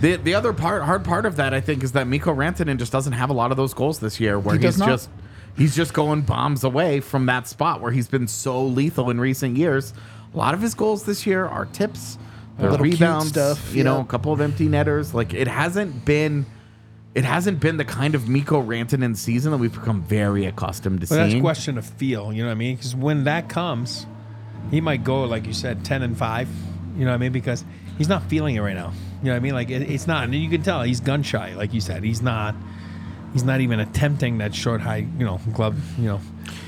[0.00, 2.92] the the other part, hard part of that, I think, is that Mikko Rantanen just
[2.92, 4.88] doesn't have a lot of those goals this year, where He he's not.
[4.88, 5.10] just
[5.56, 9.56] he's just going bombs away from that spot where he's been so lethal in recent
[9.56, 9.92] years.
[10.32, 12.18] A lot of his goals this year are tips,
[12.58, 15.14] they're Little rebounds, stuff, you know, a couple of empty netters.
[15.14, 16.46] Like it hasn't been.
[17.14, 21.06] It hasn't been the kind of Mikko Rantanen season that we've become very accustomed to
[21.06, 22.32] But that's a question of feel.
[22.32, 22.74] You know what I mean?
[22.74, 24.04] Because when that comes,
[24.72, 26.48] he might go like you said, ten and five.
[26.96, 27.30] You know what I mean?
[27.30, 27.64] Because
[27.98, 28.92] he's not feeling it right now.
[29.24, 29.54] You know what I mean?
[29.54, 31.54] Like it, it's not, and you can tell he's gun shy.
[31.54, 32.54] Like you said, he's not.
[33.32, 36.20] He's not even attempting that short high, you know, glove, you know,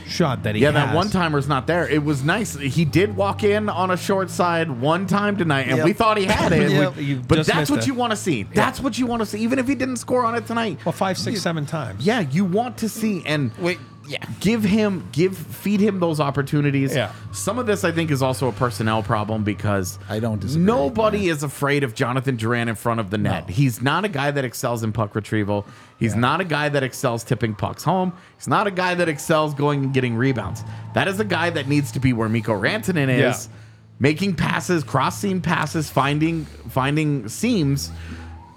[0.09, 0.89] shot that he Yeah, has.
[0.89, 1.87] that one timer's not there.
[1.89, 2.57] It was nice.
[2.57, 5.85] He did walk in on a short side one time tonight, and Yep.
[5.85, 6.71] we thought he had it.
[6.73, 6.97] Yep.
[6.97, 7.87] We- but that's what it.
[7.87, 8.43] you want to see.
[8.45, 10.81] That's what you want to see, even if he didn't score on it tonight.
[10.85, 12.05] Well, five, six, seven times.
[12.05, 14.25] Yeah, you want to see and Wait, yeah.
[14.41, 16.95] give him give feed him those opportunities.
[16.95, 17.13] Yeah.
[17.33, 20.65] Some of this I think is also a personnel problem because I don't disagree.
[20.65, 23.49] Nobody is afraid of Jonathan Drouin in front of the net.
[23.51, 25.67] He's not a guy that excels in puck retrieval.
[25.99, 28.13] He's not a guy that excels tipping pucks home.
[28.37, 30.63] He's not a guy that excels going and getting rebounds.
[30.95, 33.57] That is a guy that needs to be where Mikko Rantanen is, Yeah.
[33.99, 37.91] making passes, cross seam passes, finding finding seams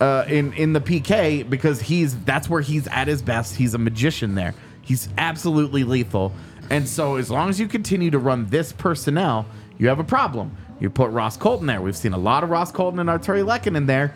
[0.01, 3.55] uh, in in the PK because he's that's where he's at his best.
[3.55, 4.53] He's a magician there.
[4.89, 6.32] He's absolutely lethal.
[6.71, 9.45] And so as long as you continue to run this personnel,
[9.78, 10.58] you have a problem.
[10.80, 11.80] You put Ross Colton there.
[11.80, 14.15] We've seen a lot of Ross Colton and Artturi Lehkonen there.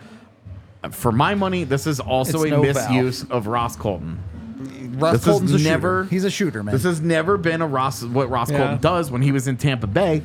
[0.90, 4.18] For my money, this is also It's a no misuse of Ross Colton.
[4.98, 6.10] Ross This Colton's has a never- shooter.
[6.10, 6.72] He's a shooter, man.
[6.74, 8.58] This has never been a Ross what Ross Yeah.
[8.58, 10.22] Colton does when he was in Tampa Bay.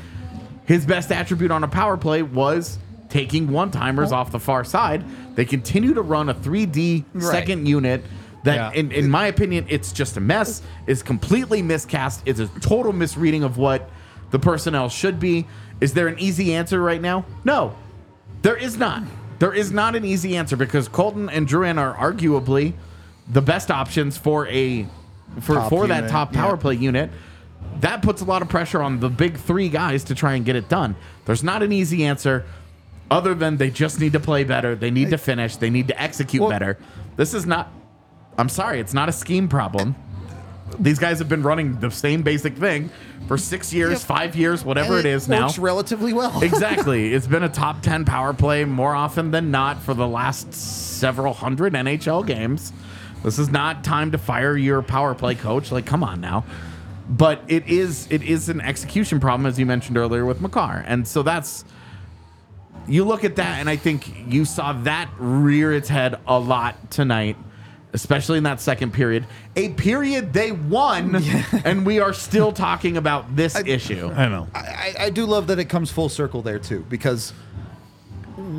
[0.66, 5.04] His best attribute on a power play was taking one timers off the far side.
[5.36, 7.24] They continue to run a 3D Right.
[7.24, 8.04] second unit
[8.44, 8.80] that Yeah.
[8.80, 10.62] in, in my opinion it's just a mess.
[10.88, 12.22] Is completely miscast.
[12.26, 13.90] It's a total misreading of what
[14.32, 15.48] the personnel should be.
[15.82, 17.26] Is there an easy answer right now?
[17.44, 17.76] No.
[18.42, 19.04] There is not.
[19.40, 22.74] There is not an easy answer because Colton and Drouin are arguably
[23.28, 24.88] the best options for a
[25.42, 26.62] for Top for that top power yeah.
[26.62, 27.12] play unit.
[27.82, 30.56] That puts a lot of pressure on the big three guys to try and get
[30.56, 30.96] it done.
[31.26, 32.46] There's not an easy answer
[33.12, 34.76] other than they just need to play better.
[34.76, 35.56] They need to finish.
[35.56, 36.78] They need to execute Well- better.
[37.16, 37.72] This is not
[38.40, 39.96] I'm sorry, it's not a scheme problem.
[40.80, 42.90] These guys have been running the same basic thing
[43.28, 45.48] for six years, five years, whatever it is now.
[45.48, 46.42] Works relatively well.
[46.44, 47.14] exactly.
[47.14, 51.34] It's been a top 10 power play more often than not for the last several
[51.34, 52.72] hundred NHL games.
[53.24, 55.72] This is not time to fire your power play coach.
[55.72, 56.46] Like, come on now.
[57.10, 60.84] But it is it is an execution problem, as you mentioned earlier with Makar.
[60.88, 61.66] And so that's
[62.88, 66.92] you look at that, and I think you saw that rear its head a lot
[66.92, 67.36] tonight,
[67.94, 69.26] especially in that second period.
[69.56, 71.16] A period they won,
[71.66, 74.12] and we are still talking about this issue.
[74.14, 74.48] I know.
[74.54, 77.34] I, I- I do love that it comes full circle there too, because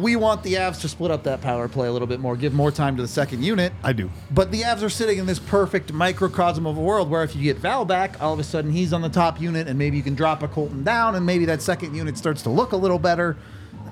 [0.00, 2.52] we want the Avs to split up that power play a little bit more, give
[2.52, 3.72] more time to the second unit.
[3.82, 4.10] I do.
[4.30, 7.42] But the Avs are sitting in this perfect microcosm of a world where if you
[7.42, 10.02] get Val back, all of a sudden he's on the top unit, and maybe you
[10.02, 12.98] can drop a Colton down, and maybe that second unit starts to look a little
[12.98, 13.36] better.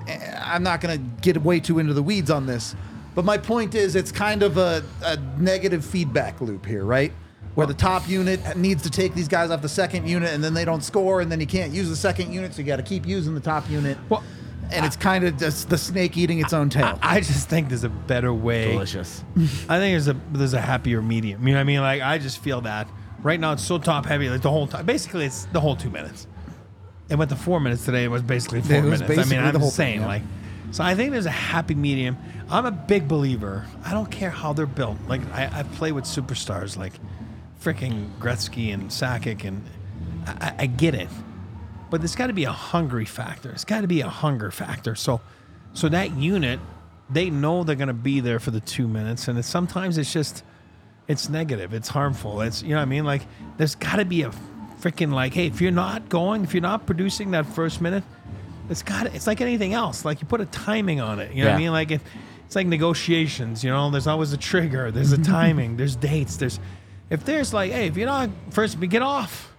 [0.07, 2.75] Eh, I'm not going to get way too into the weeds on this,
[3.15, 7.11] but my point is it's kind of a, a negative feedback loop here, right?
[7.55, 10.53] Where the top unit needs to take these guys off the second unit, and then
[10.53, 12.83] they don't score, and then you can't use the second unit, so you got to
[12.83, 13.97] keep using the top unit.
[14.07, 14.23] Well,
[14.71, 16.99] and it's kind of just the snake eating its own tail.
[17.01, 18.71] I just think there's a better way.
[18.71, 19.23] Delicious.
[19.67, 21.45] I think there's a there's a happier medium.
[21.47, 21.81] You know what I mean?
[21.81, 22.87] Like I just feel that
[23.23, 24.85] right now it's so top heavy, like the whole time.
[24.85, 26.27] Basically, it's the whole two minutes.
[27.09, 29.27] And with the four minutes today, it was basically four It was minutes.
[29.27, 30.07] I mean, I'm the whole just saying, thing, yeah.
[30.07, 30.21] like
[30.71, 32.17] So I think there's a happy medium.
[32.49, 33.65] I'm a big believer.
[33.83, 34.97] I don't care how they're built.
[35.07, 36.93] Like I, I play with superstars like
[37.61, 39.63] freaking Gretzky and Sakic, and
[40.25, 41.09] I, I get it.
[41.89, 43.51] But there's got to be a hungry factor.
[43.51, 44.95] It's got to be a hunger factor.
[44.95, 45.21] So,
[45.73, 46.59] so that unit,
[47.09, 50.13] they know they're going to be there for the two minutes, and it's, sometimes it's
[50.13, 50.43] just,
[51.07, 51.73] it's negative.
[51.73, 52.41] It's harmful.
[52.41, 53.05] It's you know what I mean.
[53.05, 53.23] Like
[53.57, 54.31] there's got to be a
[54.79, 58.03] freaking like, hey, if you're not going, if you're not producing that first minute,
[58.69, 60.05] it's got it's like anything else.
[60.05, 61.33] Like you put a timing on it.
[61.33, 61.71] You know what I mean?
[61.71, 62.01] Like if,
[62.45, 63.63] it's like negotiations.
[63.63, 64.91] You know, there's always a trigger.
[64.91, 65.77] There's a timing.
[65.77, 66.37] there's dates.
[66.37, 66.59] There's
[67.09, 69.53] if there's like, hey, if you're not first, get off.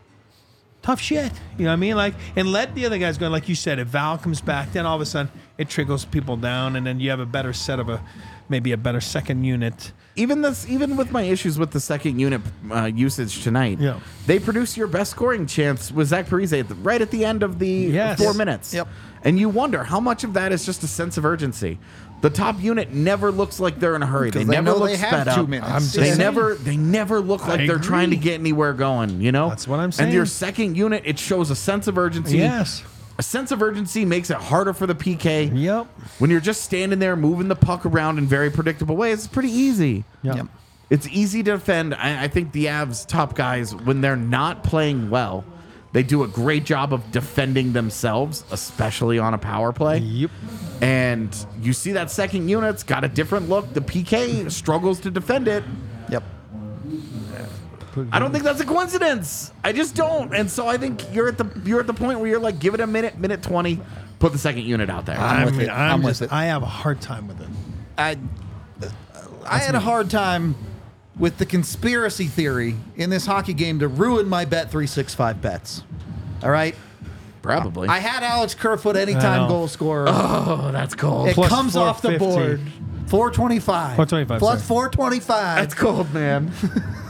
[0.82, 1.30] Tough shit.
[1.58, 1.94] You know what I mean?
[1.96, 3.28] Like, and let the other guys go.
[3.28, 6.36] Like you said, if Val comes back, then all of a sudden it trickles people
[6.36, 8.02] down, and then you have a better set of a
[8.48, 9.92] maybe a better second unit.
[10.16, 14.00] Even this even with my issues with the second unit uh, usage tonight Yeah.
[14.26, 17.42] they produce your best scoring chance with zach Parise at the, right at the end
[17.42, 18.18] of the Yes.
[18.18, 18.88] four minutes Yep.
[19.24, 21.78] and you wonder how much of that is just a sense of urgency
[22.22, 24.96] the top unit never looks like they're in a hurry they they never look they
[24.96, 25.70] have sped two up minutes.
[25.70, 26.18] I'm they saying.
[26.18, 29.66] never they never look like I they're trying to get anywhere going you know That's
[29.68, 30.08] what I'm saying.
[30.08, 32.82] and your second unit it shows a sense of urgency Yes.
[33.20, 35.86] A sense of urgency makes it harder for the pk Yep.
[36.20, 39.50] when you're just standing there moving the puck around in very predictable ways, it's pretty
[39.50, 40.04] easy.
[40.22, 40.36] Yep.
[40.36, 40.46] Yep.
[40.88, 41.94] It's easy to defend.
[41.94, 45.44] I, I think the Avs top guys, when they're not playing well,
[45.92, 49.98] they do a great job of defending themselves, especially on a power play.
[49.98, 50.30] Yep.
[50.80, 53.72] And you see that second unit's got a different look.
[53.74, 55.62] The PK struggles to defend it.
[57.96, 58.06] Yep.
[58.12, 59.52] I don't think that's a coincidence.
[59.64, 60.34] I just don't.
[60.34, 62.74] And so I think you're at the you're at the point where you're like, give
[62.74, 63.80] it a minute, minute twenty,
[64.18, 65.18] put the second unit out there.
[65.18, 65.68] I'm I with it.
[65.68, 66.32] I'm, I'm with just, it.
[66.32, 67.48] I have a hard time with it.
[67.98, 68.16] I
[69.46, 70.54] I had a hard time
[71.18, 75.82] with the conspiracy theory in this hockey game to ruin my bet 365 bets.
[76.42, 76.74] All right?
[77.42, 77.88] Probably.
[77.88, 79.48] I had Alex Kerfoot anytime know.
[79.48, 80.06] goal scorer.
[80.08, 81.28] oh, that's cold.
[81.28, 82.64] it plus comes off the 450.
[82.64, 82.72] board.
[83.08, 83.96] 425.
[83.96, 84.68] 425, Plus sorry.
[84.68, 85.56] 425.
[85.56, 86.52] That's cold, man.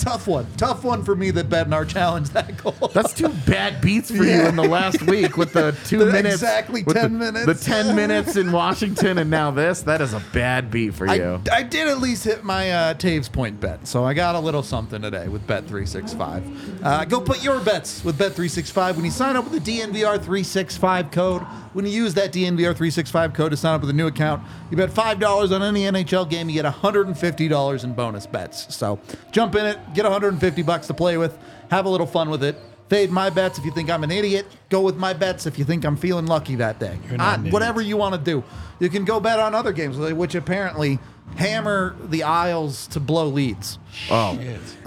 [0.00, 0.46] tough one.
[0.56, 2.90] Tough one for me that bet in our challenge that goal.
[2.92, 6.36] That's two bad beats for you in the last week with the two The minutes.
[6.36, 7.46] exactly 10 the, minutes.
[7.46, 9.82] The 10 minutes in Washington and now this.
[9.82, 11.40] That is a bad beat for you.
[11.52, 14.40] I, I did at least hit my uh, Toews point bet, so I got a
[14.40, 16.82] little something today with Bet365.
[16.84, 21.42] Uh, go put your bets with Bet365 when you sign up with the DNVR365 code.
[21.72, 24.90] When you use that DNVR365 code to sign up with a new account, you bet
[24.90, 28.74] $5 on any NHL game, you get $150 in bonus bets.
[28.74, 28.98] So
[29.30, 31.36] jump in it, get 150 bucks to play with,
[31.70, 32.56] have a little fun with it.
[32.88, 34.46] Fade my bets if you think I'm an idiot.
[34.68, 36.98] Go with my bets if you think I'm feeling lucky that day.
[37.08, 38.42] You're not Ah, whatever you want to do.
[38.80, 40.98] You can go bet on other games, which apparently
[41.36, 43.78] hammer the Isles to blow leads.
[44.10, 44.36] oh.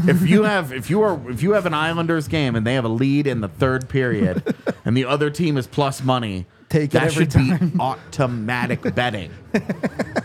[0.06, 2.84] if you have if you are if you have an Islanders game and they have
[2.84, 4.54] a lead in the third period
[4.86, 9.32] and the other team is plus money, Take it that every should be automatic betting.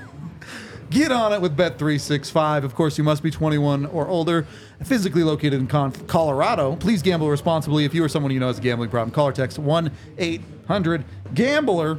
[0.90, 2.64] Get on it with Bet365.
[2.64, 4.46] Of course, you must be 21 or older,
[4.82, 6.76] physically located in Colorado.
[6.76, 7.84] Please gamble responsibly.
[7.84, 11.04] If you or someone you know has a gambling problem, call or text 1 800
[11.34, 11.98] Gambler.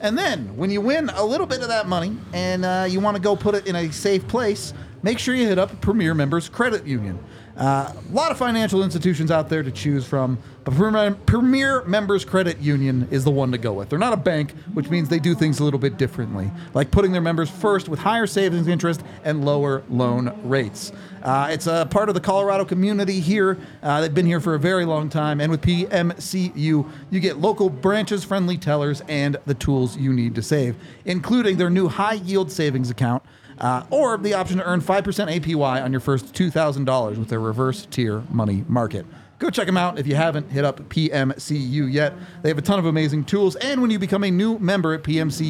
[0.00, 3.16] And then, when you win a little bit of that money and uh, you want
[3.16, 4.72] to go put it in a safe place,
[5.02, 7.18] make sure you hit up Premier Members Credit Union.
[7.58, 12.58] Uh, a lot of financial institutions out there to choose from, but Premier, Members Credit
[12.58, 13.88] Union is the one to go with.
[13.88, 17.10] They're not a bank, which means they do things a little bit differently, like putting
[17.10, 20.92] their members first with higher savings interest and lower loan rates.
[21.22, 23.58] Uh, it's a part of the Colorado community here.
[23.82, 27.70] Uh, they've been here for a very long time, and with PMCU, you get local
[27.70, 32.52] branches, friendly tellers, and the tools you need to save, including their new high yield
[32.52, 33.24] savings account
[33.60, 35.02] uh, or the option to earn 5%
[35.40, 39.04] APY on your first $2,000 with their reverse tier money market.
[39.38, 42.12] Go check them out if you haven't hit up PMCU yet.
[42.42, 45.04] They have a ton of amazing tools, and when you become a new member at
[45.04, 45.44] PMCU,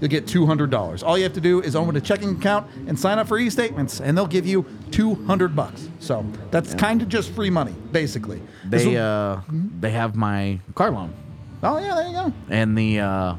[0.00, 1.02] you'll get $200.
[1.02, 3.98] All you have to do is open a checking account and sign up for e-statements,
[4.02, 5.88] and they'll give you 200 bucks.
[6.00, 8.42] So that's kind of just free money, basically.
[8.66, 9.40] They will- uh
[9.80, 11.14] they have my car loan
[11.62, 12.32] oh yeah, there you go.
[12.50, 13.36] and the uh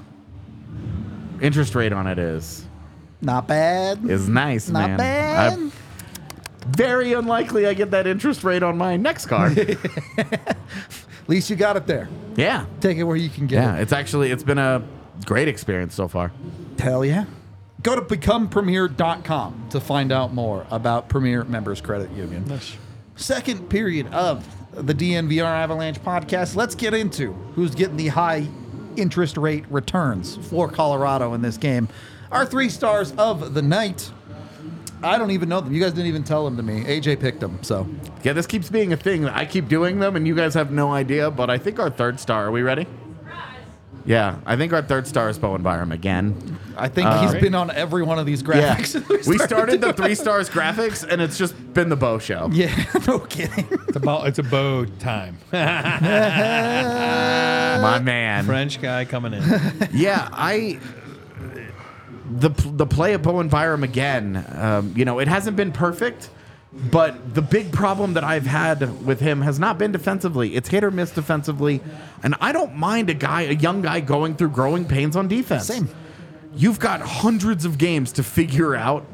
[1.42, 2.66] interest rate on it is
[3.22, 4.10] Not bad.
[4.10, 4.98] is nice, Not man.
[4.98, 5.60] bad.
[5.60, 5.72] I-
[6.68, 9.48] very unlikely I get that interest rate on my next car.
[10.18, 10.58] At
[11.28, 12.08] least you got it there.
[12.36, 12.66] yeah.
[12.80, 13.62] Take it where you can get it.
[13.62, 13.82] Yeah, it.
[13.82, 14.84] it's actually it's been a
[15.26, 16.32] great experience so far.
[16.80, 17.26] Hell yeah.
[17.82, 22.60] Go to becomepremier.com to find out more about Premier Members Credit Union.
[23.16, 26.56] Second period of the DNVR Avalanche podcast.
[26.56, 28.48] Let's get into who's getting the high
[28.98, 31.88] interest rate returns for Colorado in this game.
[32.32, 34.10] Our three stars of the night.
[35.04, 35.74] I don't even know them.
[35.74, 36.84] You guys didn't even tell them to me.
[36.84, 37.88] AJ picked them, so
[38.24, 39.28] Yeah, this keeps being a thing.
[39.28, 41.32] I keep doing them, and you guys have no idea.
[41.32, 42.46] But I think our third star.
[42.48, 42.86] Are we ready?
[44.04, 46.58] Yeah, I think our third star is Bowen Byram again.
[46.76, 49.28] I think uh, he's been on every one of these Yeah, graphics.
[49.28, 52.50] we started the three stars graphics, and it's just been the Bo show.
[52.52, 52.74] Yeah,
[53.08, 53.68] no kidding.
[53.88, 55.38] It's about it's a bow time.
[57.82, 58.46] My man.
[58.46, 59.44] French guy coming in.
[59.94, 60.80] Yeah, I
[62.40, 64.46] the the play of Bowen Byram again.
[64.56, 66.30] Um, you know, it hasn't been perfect,
[66.74, 70.56] but the big problem that I've had with him has not been defensively.
[70.56, 71.82] It's hit or miss defensively,
[72.24, 75.68] and I don't mind a guy, a young guy, going through growing pains on defense.
[75.68, 75.90] Same.
[76.56, 79.06] You've got hundreds of games to figure out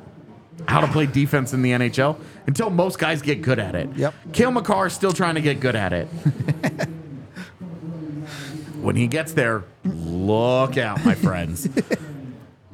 [0.68, 3.90] how to play defense in the NHL until most guys get good at it.
[3.96, 4.14] Yep.
[4.34, 6.06] Kale Makar is still trying to get good at it.
[8.82, 11.70] when he gets there, look out, my friends.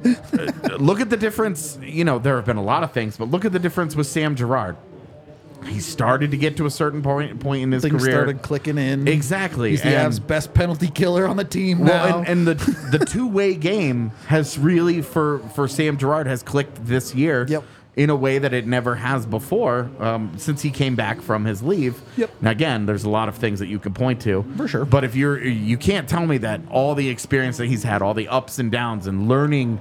[0.04, 1.78] Uh, look at the difference.
[1.82, 4.06] You know, there have been a lot of things, but look at the difference with
[4.06, 4.76] Sam Girard.
[5.66, 8.12] He started to get to a certain point point in his Things career.
[8.12, 9.08] started clicking in.
[9.08, 9.70] Exactly.
[9.70, 12.18] He's the and- Avs' best penalty killer on the team well, now.
[12.18, 16.84] and, and the the two way game has really for for Sam Girard has clicked
[16.84, 17.46] this year.
[17.48, 17.64] Yep.
[17.96, 21.62] In a way that it never has before, um, since he came back from his
[21.62, 22.02] leave.
[22.16, 22.42] Yep.
[22.42, 24.84] Now again, there's a lot of things that you can point to For sure.
[24.84, 28.12] But if you're, you can't tell me that all the experience that he's had, all
[28.14, 29.76] the ups and downs, and learning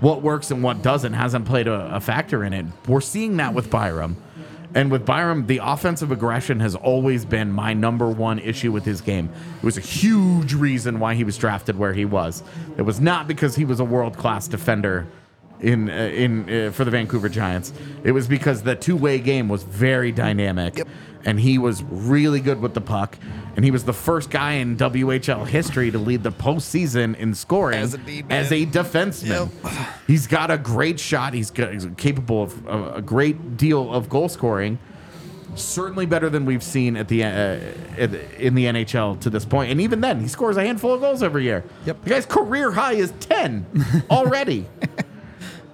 [0.00, 2.64] what works and what doesn't, hasn't played a, a factor in it.
[2.88, 4.16] We're seeing that with Byram.
[4.74, 9.00] And with Byram, the offensive aggression has always been my number one issue with his
[9.00, 9.28] game.
[9.56, 12.42] It was a huge reason why he was drafted where he was.
[12.76, 15.08] It was not because he was a world class defender
[15.62, 17.72] in uh, in uh, for the Vancouver Giants.
[18.04, 20.88] It was because the two way game was very dynamic, Yep.
[21.24, 23.18] and he was really good with the puck.
[23.56, 27.78] And he was the first guy in WHL history to lead the postseason in scoring
[27.80, 29.50] As a as a defenseman.
[30.06, 31.34] He's got a great shot.
[31.34, 34.78] He's, he's capable of uh, a great deal of goal scoring.
[35.56, 37.58] Certainly better than we've seen at the uh,
[38.38, 39.72] in the NHL to this point.
[39.72, 41.64] And even then, he scores a handful of goals every year.
[41.86, 42.04] Yep.
[42.04, 43.66] The guy's career high is ten
[44.10, 44.66] already.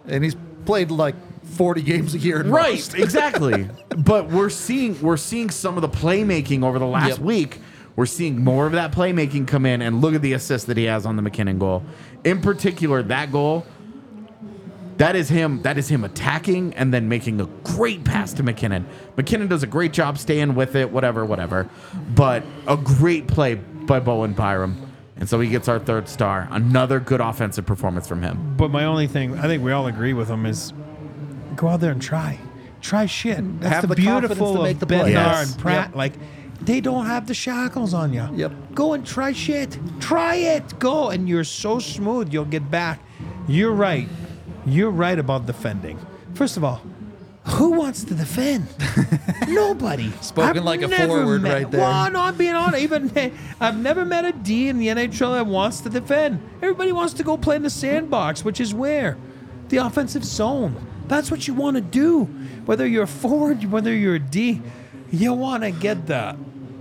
[0.08, 1.14] And he's played like
[1.44, 2.40] 40 games a year.
[2.40, 3.68] at right, exactly.
[3.96, 7.18] But we're seeing we're seeing some of the playmaking over the last Yep.
[7.20, 7.60] week.
[7.96, 10.84] We're seeing more of that playmaking come in, and look at the assist that he
[10.84, 11.82] has on the MacKinnon goal.
[12.24, 13.64] In particular, that goal.
[14.98, 15.60] That is him.
[15.62, 18.86] That is him attacking and then making a great pass to MacKinnon.
[19.18, 21.68] MacKinnon does a great job staying with it, whatever, whatever.
[22.14, 24.85] But a great play by Bowen Byram.
[25.18, 26.46] And so he gets our third star.
[26.50, 28.54] Another good offensive performance from him.
[28.56, 30.72] But my only thing, I think we all agree with him, is
[31.54, 32.38] go out there and try.
[32.82, 33.38] Try shit.
[33.60, 34.98] That's Have the, the confidence beautiful to of make the play.
[34.98, 35.52] Bednar Yes.
[35.52, 35.88] and Pratt.
[35.88, 35.96] Yep.
[35.96, 36.12] Like,
[36.60, 38.28] they don't have the shackles on you.
[38.34, 38.52] Yep.
[38.74, 39.78] Go and try shit.
[40.00, 40.78] Try it.
[40.78, 41.08] Go.
[41.10, 43.00] And you're so smooth, you'll get back.
[43.48, 44.08] You're right.
[44.66, 45.98] You're right about defending.
[46.34, 46.82] First of all,
[47.46, 48.66] who wants to defend?
[49.48, 50.10] Nobody.
[50.20, 51.80] Spoken like a never forward met- right there.
[51.80, 52.82] Well, no, I'm being honest.
[52.82, 53.10] Even
[53.60, 56.40] I've never met a D in the NHL that wants to defend.
[56.60, 59.16] Everybody wants to go play in the sandbox, which is where
[59.68, 60.74] the offensive zone.
[61.06, 62.24] That's what you want to do.
[62.64, 64.60] Whether you're a forward, whether you're a D,
[65.12, 66.36] you want to get the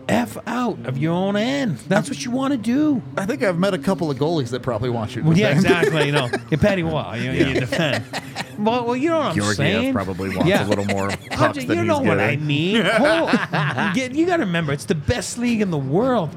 [0.07, 1.77] f out of your own end.
[1.87, 3.01] That's what you want to do.
[3.17, 5.53] I think I've met a couple of goalies that probably want you to Well, yeah,
[5.55, 5.65] defend.
[5.65, 6.05] exactly.
[6.05, 7.17] You know, you're Patty Wall.
[7.17, 8.03] You, you defend.
[8.59, 9.93] Well, well, you know what I'm Georgiev saying.
[9.93, 10.65] probably wants Yeah.
[10.65, 12.47] a little more pucks than you he's know what I getting.
[12.47, 12.85] mean.
[12.85, 13.31] Hold-
[13.95, 16.29] get- you got to remember, it's the best league in the world.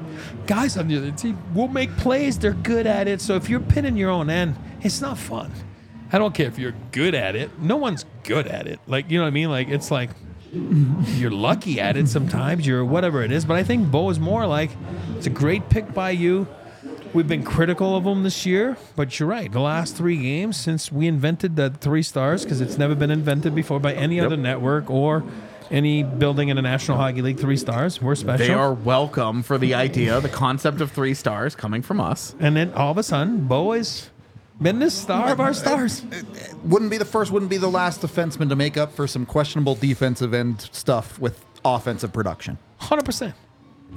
[0.47, 2.37] Guys on the other team will make plays.
[2.39, 3.21] They're good at it.
[3.21, 5.51] So if you're pinning your own end, it's not fun.
[6.11, 7.59] I don't care if you're good at it.
[7.61, 8.79] No one's good at it.
[8.87, 9.49] Like you know what I mean?
[9.51, 10.09] Like it's like
[10.51, 12.65] you're lucky at it sometimes.
[12.65, 13.45] You're whatever it is.
[13.45, 14.71] But I think Bo is more like
[15.15, 16.47] it's a great pick by you.
[17.13, 19.51] We've been critical of him this year, but you're right.
[19.51, 23.55] The last three games since we invented the three stars, because it's never been invented
[23.55, 25.23] before by any other network or
[25.71, 27.39] any building in the National Hockey League.
[27.39, 28.45] Three stars, we're special.
[28.45, 32.35] They are welcome for the idea, the concept of three stars coming from us.
[32.39, 34.09] and then all of a sudden, Bo has
[34.61, 36.03] been the star of our stars.
[36.63, 39.75] Wouldn't be the first, wouldn't be the last defenseman to make up for some questionable
[39.75, 42.57] defensive end stuff with offensive production.
[42.77, 43.35] Hundred percent.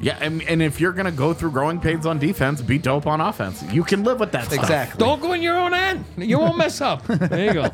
[0.01, 3.21] Yeah, and, and if you're gonna go through growing pains on defense, be dope on
[3.21, 3.63] offense.
[3.73, 4.59] You can live with that stuff.
[4.59, 4.99] Exactly.
[4.99, 6.05] Don't go in your own end.
[6.17, 7.05] You won't mess up.
[7.07, 7.71] There you go.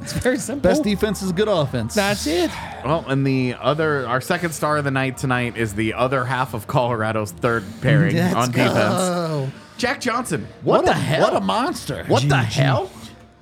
[0.00, 0.70] It's very simple.
[0.70, 1.94] Best defense is good offense.
[1.94, 2.50] That's it.
[2.82, 6.54] Well, and the other, our second star of the night tonight is the other half
[6.54, 8.74] of Colorado's third pairing Let's on defense.
[8.74, 9.48] go.
[9.80, 10.46] Jack Johnson.
[10.62, 11.22] What, What, the a, hell?
[11.22, 12.04] What a monster.
[12.06, 12.44] What the GG.
[12.44, 12.90] hell?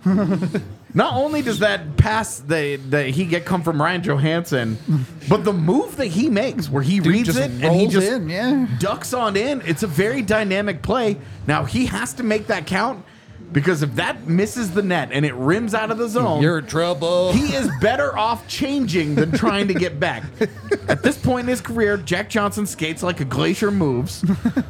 [0.94, 4.78] Not only does that pass the that he get come from Ryan Johansen,
[5.28, 8.28] but the move that he makes where he Dude reads it and he just in,
[8.28, 8.66] yeah.
[8.78, 9.60] ducks on in.
[9.66, 11.18] It's a very dynamic play.
[11.46, 13.04] Now he has to make that count.
[13.50, 16.66] Because if that misses the net and it rims out of the zone, You're in
[16.66, 17.32] trouble.
[17.32, 20.22] he is better off changing than trying to get back.
[20.88, 24.22] At this point in his career, Jack Johnson skates like a glacier moves.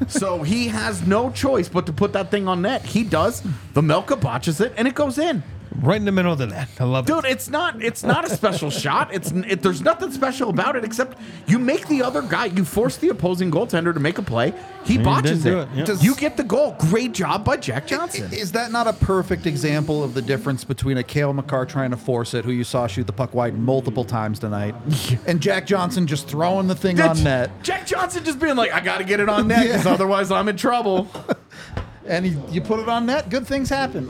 [0.06, 2.84] So he has no choice but to put that thing on net.
[2.84, 3.42] He does.
[3.74, 5.42] Vejmelka botches it and it goes in.
[5.80, 6.68] Right in the middle of the net.
[6.80, 7.12] I love it.
[7.12, 9.14] Dude, it's not it's not a special shot.
[9.14, 12.96] It's it, there's nothing special about it except you make the other guy, you force
[12.96, 14.52] the opposing goaltender to make a play.
[14.84, 15.62] He botches didn't do it.
[15.62, 15.84] it, yeah.
[15.84, 16.74] Does- You get the goal.
[16.90, 18.32] Great job by Jack Johnson.
[18.32, 21.96] Is that not a perfect example of the difference between a Kale Makar trying to
[21.96, 24.74] force it, who you saw shoot the puck wide multiple times tonight,
[25.26, 27.50] and Jack Johnson just throwing the thing on net?
[27.62, 29.92] Jack Johnson just being like, I got to get it on net because Yeah.
[29.92, 31.06] otherwise I'm in trouble.
[32.06, 34.08] and he, you put it on net, good things happen.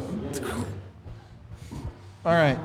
[2.24, 2.58] All right.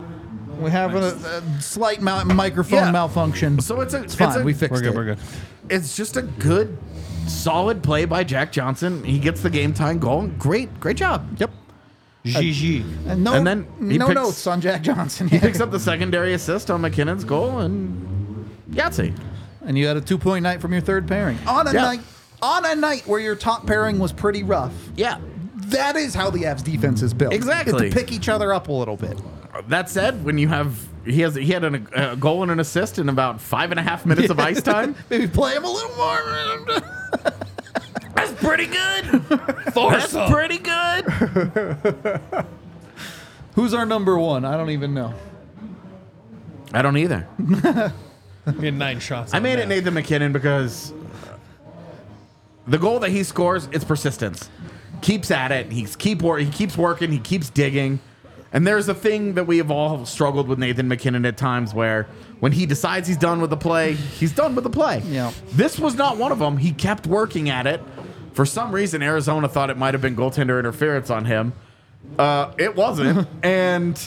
[0.60, 1.16] We have a,
[1.58, 2.92] a slight mal- microphone Yeah.
[2.92, 3.60] malfunction.
[3.60, 4.42] So it's a it's fine.
[4.42, 4.94] a- we fixed We're good.
[4.94, 4.96] it.
[4.96, 5.20] We're good.
[5.70, 6.78] It's just a good,
[7.28, 9.04] solid play by Jack Johnson.
[9.04, 10.28] He gets the game time goal.
[10.38, 11.26] Great, great job.
[11.40, 11.52] Yep.
[12.26, 13.08] GG.
[13.08, 15.28] And no, And then he no picks- notes on Jack Johnson.
[15.28, 19.14] He picks up the secondary assist on MacKinnon's goal and Yahtzee.
[19.66, 21.82] and you had a two point night from your third pairing on a Yeah.
[21.82, 22.02] night
[22.42, 24.74] on a night where your top pairing was pretty rough.
[24.96, 25.18] Yeah.
[25.68, 27.34] That is how the Avs defense is built.
[27.34, 27.88] Exactly.
[27.88, 29.18] It's to pick each other up a little bit.
[29.68, 32.98] That said, when you have he has he had an, a goal and an assist
[32.98, 34.96] in about five and a half minutes of ice time.
[35.10, 36.82] Maybe play him a little more.
[38.16, 39.06] That's pretty good.
[39.74, 42.22] That's pretty good.
[43.56, 44.46] Who's our number one?
[44.46, 45.14] I don't even know.
[46.74, 47.28] I don't either.
[47.48, 49.34] We had nine shots.
[49.34, 49.64] I made that.
[49.64, 50.92] it Nathan MacKinnon because
[52.68, 54.50] the goal that he scores, it's persistence.
[55.02, 55.72] Keeps at it.
[55.72, 57.12] He's keep wor- he keeps working.
[57.12, 58.00] He keeps digging.
[58.54, 62.08] And there's a thing that we have all struggled with Nathan MacKinnon at times where
[62.40, 65.02] when he decides he's done with the play, he's done with the play.
[65.08, 65.32] Yeah.
[65.54, 66.58] This was not one of them.
[66.58, 67.82] He kept working at it.
[68.34, 71.54] For some reason, Arizona thought it might have been goaltender interference on him.
[72.18, 74.00] Uh, it wasn't, and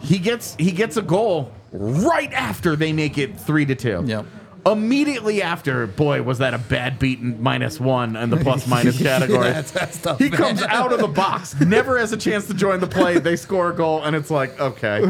[0.00, 4.02] he gets he gets a goal right after they make it three to two.
[4.06, 4.26] Yep.
[4.72, 9.46] Immediately after, boy, was that a bad beaten minus one in the plus minus category.
[9.48, 10.38] Yeah, that's- tough, he man.
[10.38, 13.18] comes out of the box, never has a chance to join the play.
[13.18, 15.04] They score a goal, and it's like, okay,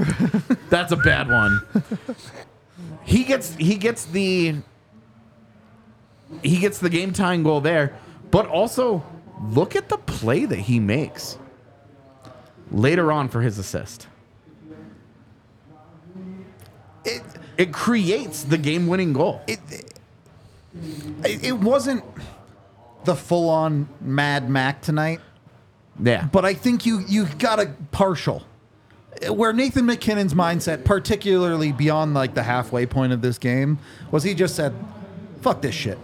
[0.69, 1.61] that's a bad one.
[3.05, 4.57] He gets he gets the
[6.43, 7.97] he gets the game tying goal there,
[8.31, 9.03] but also
[9.51, 11.39] look at the play that he makes
[12.71, 14.07] later on for his assist.
[17.05, 17.23] It,
[17.59, 19.43] It creates the game winning goal.
[19.47, 19.59] it,
[21.25, 22.05] it, it wasn't
[23.05, 25.21] the full on Mad Mac tonight,
[26.03, 26.29] Yeah.
[26.31, 28.43] but I think you you got a partial.
[29.29, 33.79] Where Nathan MacKinnon's mindset, particularly beyond like the halfway point of this game,
[34.13, 34.73] was he just said,
[35.41, 35.99] "Fuck this shit.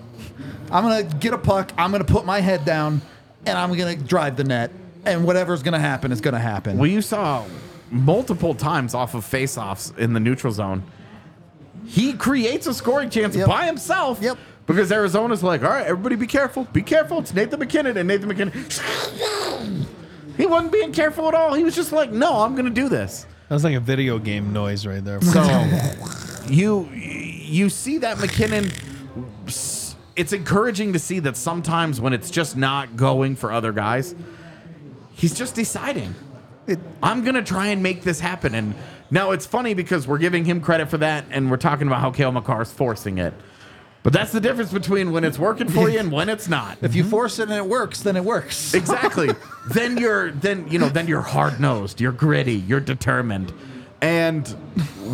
[0.72, 1.70] I'm gonna get a puck.
[1.78, 3.00] I'm gonna put my head down,
[3.46, 4.72] and I'm gonna drive the net.
[5.07, 7.44] And whatever's gonna happen is gonna happen." Well, you saw
[7.90, 10.82] multiple times off of faceoffs in the neutral zone.
[11.87, 13.47] He creates a scoring chance Yep.
[13.49, 14.20] by himself.
[14.22, 14.39] Yep.
[14.66, 16.64] Because Arizona's like, all right, everybody be careful.
[16.72, 17.18] Be careful.
[17.18, 17.97] It's Nathan MacKinnon.
[17.99, 18.53] And Nathan MacKinnon,
[20.37, 21.53] he wasn't being careful at all.
[21.55, 23.26] He was just like, no, I'm going to do this.
[23.49, 25.20] That was like a video game noise right there.
[25.20, 25.43] So
[26.49, 28.70] you you see that MacKinnon.
[30.16, 34.14] It's encouraging to see that sometimes when it's just not going for other guys,
[35.12, 36.14] he's just deciding.
[36.66, 38.55] It- I'm gonna try and make this happen.
[38.55, 38.74] And
[39.11, 42.11] now it's funny because we're giving him credit for that, and we're talking about how
[42.11, 43.34] Kale Makar's forcing it.
[44.02, 46.76] But that's the difference between when it's working for you and when it's not.
[46.82, 48.74] if you force it and it works, then it works.
[48.84, 49.30] Exactly.
[49.70, 52.02] then you're then you know then you're hard nosed.
[52.02, 52.57] You're gritty.
[52.57, 53.50] You're determined.
[54.02, 54.46] And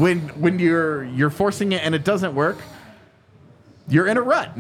[0.01, 2.59] when when you're you're forcing it and it doesn't work,
[3.89, 4.51] you're in a rut.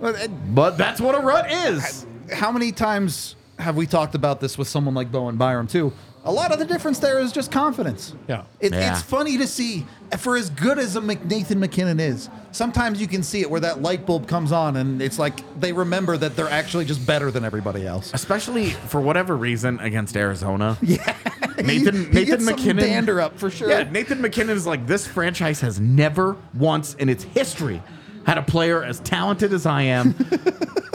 [0.00, 2.06] But that's what a rut is.
[2.32, 5.92] how many times have we talked about this with someone like Bowen Byram too?
[6.26, 8.14] A lot of the difference there is just confidence.
[8.28, 8.42] Yeah.
[8.60, 8.90] It, Yeah.
[8.92, 9.86] It's funny to see,
[10.18, 13.60] for as good as a Mc- Nathan MacKinnon is, sometimes you can see it where
[13.60, 17.30] that light bulb comes on and it's like they remember that they're actually just better
[17.30, 18.12] than everybody else.
[18.12, 20.76] Especially for whatever reason against Arizona.
[20.86, 21.16] Yeah.
[21.58, 23.68] Nathan He Nathan gets some MacKinnon dander up for sure.
[23.70, 27.82] Yeah, Nathan MacKinnon is like this franchise has never once in its history
[28.26, 30.14] had a player as talented as I am.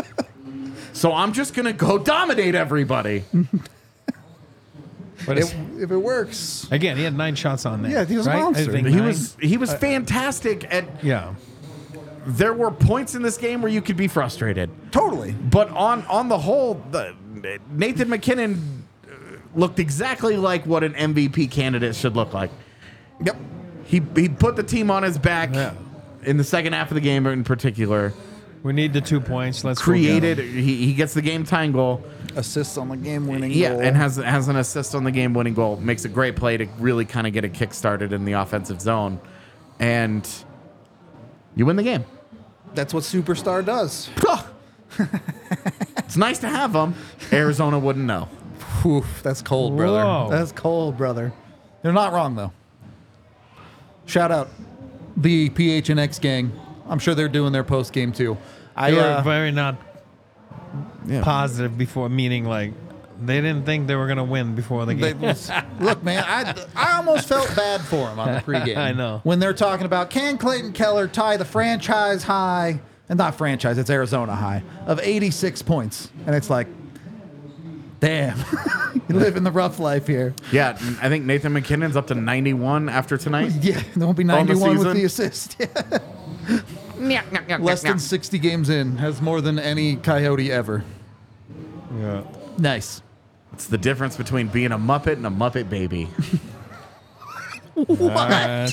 [0.94, 3.24] so I'm just gonna go dominate everybody.
[5.26, 7.92] But If, if it works, again, he had nine shots on that.
[7.92, 8.38] Yeah, he was a right?
[8.40, 8.72] I monster.
[8.72, 9.06] think He nine.
[9.06, 11.34] was he was fantastic at Yeah.
[12.26, 14.70] there were points in this game where you could be frustrated.
[14.92, 15.32] totally.
[15.32, 17.14] But on on the whole, the,
[17.72, 19.10] Nathan MacKinnon uh,
[19.56, 22.52] looked exactly like what an MVP candidate should look like.
[23.24, 23.36] Yep.
[23.86, 25.74] He he put the team on his back Yeah.
[26.24, 28.14] in the second half of the game in particular.
[28.64, 29.64] We need the two points.
[29.64, 30.20] Let's go get 'em.
[30.22, 32.04] Created he, he gets the game tying goal.
[32.36, 33.58] Assists on the game-winning goal.
[33.58, 33.82] Yeah, goal.
[33.82, 35.78] and has has an assist on the game-winning goal.
[35.78, 38.82] Makes a great play to really kind of get a kick started in the offensive
[38.82, 39.20] zone,
[39.80, 40.28] and
[41.56, 42.06] you win the game.
[42.74, 44.10] That's what superstar does.
[45.98, 46.96] it's nice to have them.
[47.32, 48.30] Arizona wouldn't know.
[48.86, 50.04] Oof, that's cold, brother.
[50.04, 50.28] Whoa.
[50.30, 51.34] That's cold, brother.
[51.82, 52.52] They're not wrong though.
[54.06, 54.50] Shout out
[55.18, 56.52] the PHNX gang.
[56.88, 58.38] I'm sure they're doing their post game too.
[58.76, 59.78] I They were uh, very not
[61.06, 61.24] Yeah.
[61.24, 62.74] positive before, meaning like
[63.24, 65.22] they didn't think they were gonna win before the they game.
[65.22, 66.24] was- look, man.
[66.28, 68.78] I I almost felt bad for them on the pregame.
[68.78, 69.20] I know.
[69.24, 72.80] when they're talking about can Clayton Keller tie the franchise high,
[73.10, 76.68] and not franchise, it's Arizona high of 86 points, and it's like,
[78.00, 78.38] damn,
[79.10, 80.34] you live in the rough life here.
[80.52, 83.52] Yeah, I think Nathan MacKinnon's up to 91 after tonight.
[83.62, 85.58] Yeah, there won't be On the 91 with the assist.
[87.60, 90.84] Less than 60 games in, has more than any Coyote ever.
[91.98, 92.24] yeah.
[92.58, 93.02] Nice.
[93.54, 96.08] It's the difference between being a Muppet and a Muppet baby.
[97.76, 98.72] That's-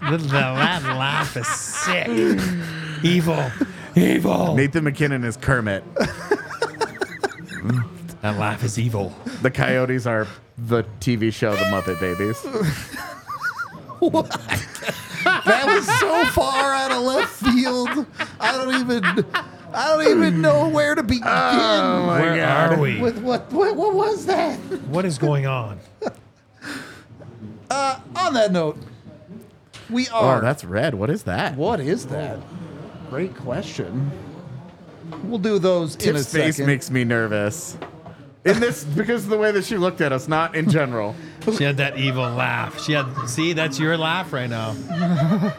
[0.00, 2.08] the, the, that laugh is sick.
[3.04, 3.50] Evil.
[3.94, 4.54] Evil.
[4.54, 5.84] Nathan MacKinnon is Kermit.
[8.22, 9.14] That laugh is evil.
[9.42, 10.26] The Coyotes are
[10.58, 12.44] the TV show The Muppet Babies.
[15.50, 18.06] That was so far out of left field.
[18.38, 19.04] I don't even
[19.72, 21.26] I don't even know where to begin.
[21.26, 22.72] Oh, where God.
[22.72, 23.00] are we?
[23.00, 24.56] with what, what what was that?
[24.88, 25.78] What is going on?
[27.70, 28.76] Uh, on that note,
[29.88, 30.94] we oh, are Oh, that's red.
[30.94, 31.56] What is that?
[31.56, 32.40] What is that?
[33.10, 34.10] Great question.
[35.24, 36.66] We'll do those in a Tip's face second.
[36.66, 37.76] makes me nervous.
[38.44, 41.14] In this, because of the way that she looked at us, not in general.
[41.56, 42.82] She had that evil laugh.
[42.82, 43.28] She had.
[43.28, 44.74] See, that's your laugh right now.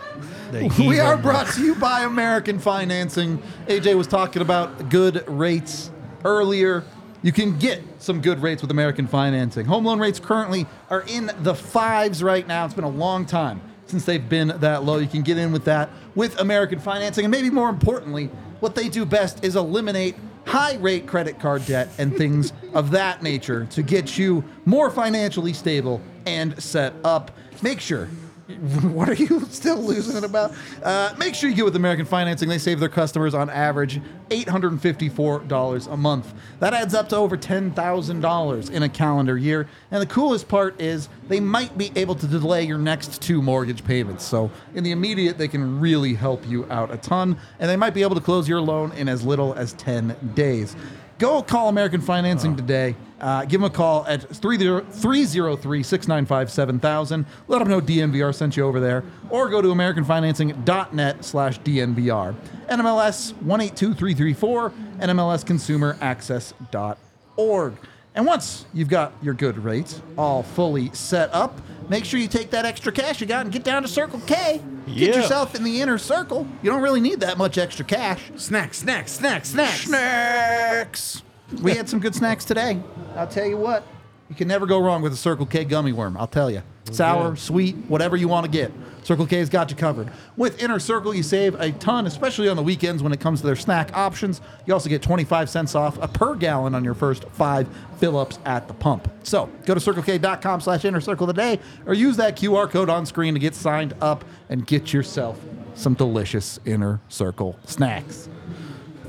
[0.52, 3.42] The we evil are brought to you by American Financing.
[3.68, 5.90] AJ was talking about good rates
[6.26, 6.84] earlier.
[7.22, 9.66] You can get some good rates with American Financing.
[9.68, 12.66] Home loan rates currently are in the fives right now.
[12.66, 14.98] It's been a long time since they've been that low.
[14.98, 17.24] You can get in with that with American Financing.
[17.24, 18.26] And maybe more importantly,
[18.60, 20.16] what they do best is eliminate
[20.46, 25.54] high rate credit card debt and things of that nature to get you more financially
[25.54, 27.32] stable and set up.
[27.62, 28.10] Make sure
[28.84, 30.54] what are you still losing it about?
[30.84, 32.50] Uh, make sure you get with American Financing.
[32.50, 36.34] They save their customers on average $854 a month.
[36.60, 39.68] That adds up to over $10,000 in a calendar year.
[39.92, 43.84] And the coolest part is they might be able to delay your next two mortgage
[43.84, 44.24] payments.
[44.24, 47.38] So in the immediate, they can really help you out a ton.
[47.60, 50.76] And they might be able to close your loan in as little as 10 days.
[51.22, 52.96] Go call American Financing today.
[53.22, 57.26] Uh, give them a call at 303 695 7000.
[57.48, 59.04] Let them know DNVR sent you over there.
[59.30, 62.34] Or go to AmericanFinancing.net slash DNVR.
[62.68, 67.74] NMLS 182334 and MLSConsumerAccess.org.
[68.14, 72.50] And once you've got your good rates all fully set up, make sure you take
[72.52, 74.62] that extra cash you got and get down to Circle K.
[74.88, 75.16] Get Yeah.
[75.22, 76.46] yourself in the inner circle.
[76.62, 78.20] You don't really need that much extra cash.
[78.36, 79.86] Snacks, snacks, snacks, snacks.
[79.86, 81.22] Snacks.
[81.62, 82.80] We had some good snacks today.
[83.16, 83.84] I'll tell you what.
[84.30, 86.16] You can never go wrong with a Circle K gummy worm.
[86.16, 86.64] I'll tell you.
[86.90, 88.72] Sour, sweet, whatever you want to get.
[89.04, 90.12] Circle K's got you covered.
[90.38, 93.46] With Inner Circle, you save a ton, especially on the weekends when it comes to
[93.48, 94.42] their snack options.
[94.66, 98.68] You also get 25 cents off a per gallon on your first five fill-ups at
[98.68, 99.12] the pump.
[99.24, 103.34] So go to circlek.com slash inner circle today or use that QR code on screen
[103.34, 105.40] to get signed up and get yourself
[105.74, 108.30] some delicious Inner Circle snacks.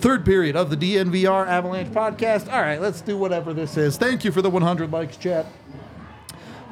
[0.02, 2.52] Third period of the DNVR Avalanche podcast.
[2.52, 3.96] All right, let's do whatever this is.
[3.96, 5.46] Thank you for the 100 likes, chat.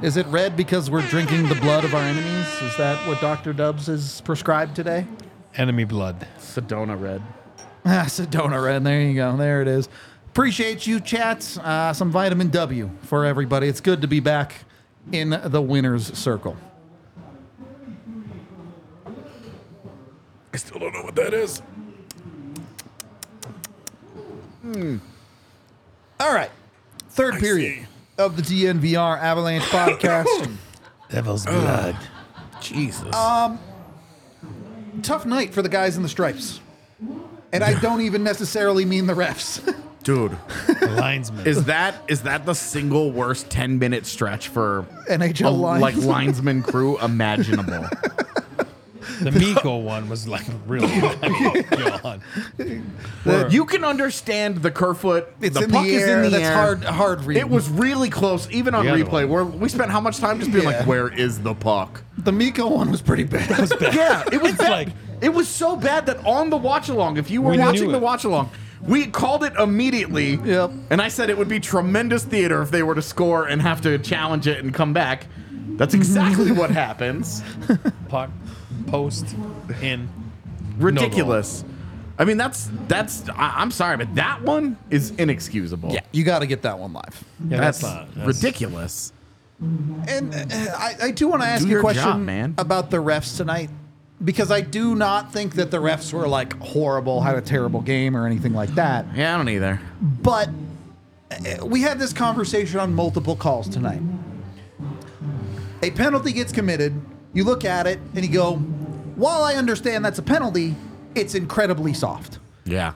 [0.03, 2.49] Is it red because we're drinking the blood of our enemies?
[2.61, 3.53] Is that what Dr.
[3.53, 5.07] Dubs is prescribed today?
[5.55, 6.27] Enemy blood.
[6.39, 7.23] Sedona red.
[7.85, 8.83] Ah, Sedona red.
[8.83, 9.37] There you go.
[9.37, 9.89] There it is.
[10.31, 11.57] Appreciate you, chats.
[11.57, 13.69] Uh, some vitamin W for everybody.
[13.69, 14.65] It's good to be back
[15.13, 16.57] in the winner's circle.
[20.53, 21.63] I still don't know what that is.
[24.63, 24.99] Hmm.
[26.19, 26.51] All right.
[27.11, 27.87] Third period
[28.19, 30.57] of the DNVR Avalanche podcast.
[31.11, 31.97] Devil's blood.
[32.61, 33.15] Jesus.
[33.15, 33.59] Um,
[35.03, 36.61] tough night for the guys in the stripes.
[37.53, 39.75] And I don't even necessarily mean the refs.
[40.03, 40.39] Dude,
[40.81, 41.47] Linesman.
[41.47, 46.63] is that is that the single worst 10 minute stretch for NHL a, like linesman
[46.63, 47.87] crew imaginable?
[49.21, 51.63] the Mikko one was like really oh,
[52.03, 52.21] God.
[53.25, 55.29] We're- you can understand the Kerfoot.
[55.41, 56.17] It's the in puck the is air.
[56.19, 56.53] in the That's air.
[56.55, 57.39] hard, hard read.
[57.39, 59.29] It was really close, even on The other replay.
[59.29, 59.29] one.
[59.29, 60.79] Where we spent how much time just being Yeah.
[60.79, 63.49] like, "Where is the puck?" the Mikko one was pretty bad.
[63.81, 64.71] Yeah, it was It's bad.
[64.71, 64.89] like-
[65.21, 67.89] it was so bad that on the watch along, if you were We knew watching
[67.93, 68.03] the it.
[68.03, 68.51] watch along,
[68.83, 70.37] We called it immediately.
[70.43, 70.71] Yep.
[70.89, 73.83] And I said it would be tremendous theater if they were to score and have
[73.83, 75.27] to challenge it and come back.
[75.77, 77.43] That's exactly what happens.
[78.09, 78.31] Puck,
[78.87, 79.35] post,
[79.83, 80.09] in.
[80.79, 81.65] Ridiculous.
[82.19, 83.29] I mean, that's that's.
[83.31, 85.93] I, I'm sorry, but that one is inexcusable.
[85.93, 87.25] Yeah, you got to get that one live.
[87.49, 89.13] Yeah, that's, that's, not that's- ridiculous.
[89.61, 92.55] And uh, I, I do want to ask Do you a question job, man.
[92.57, 93.69] about the refs tonight
[94.25, 98.17] because I do not think that the refs were like horrible, had a terrible game
[98.17, 99.07] or anything like that.
[99.15, 99.81] Yeah, I don't either.
[100.01, 100.51] But
[101.31, 104.01] uh, we had this conversation on multiple calls tonight.
[105.83, 107.01] A penalty gets committed,
[107.33, 108.57] you look at it and you go,
[109.17, 110.75] while I understand that's a penalty,
[111.15, 112.39] it's incredibly soft.
[112.65, 112.93] Yeah.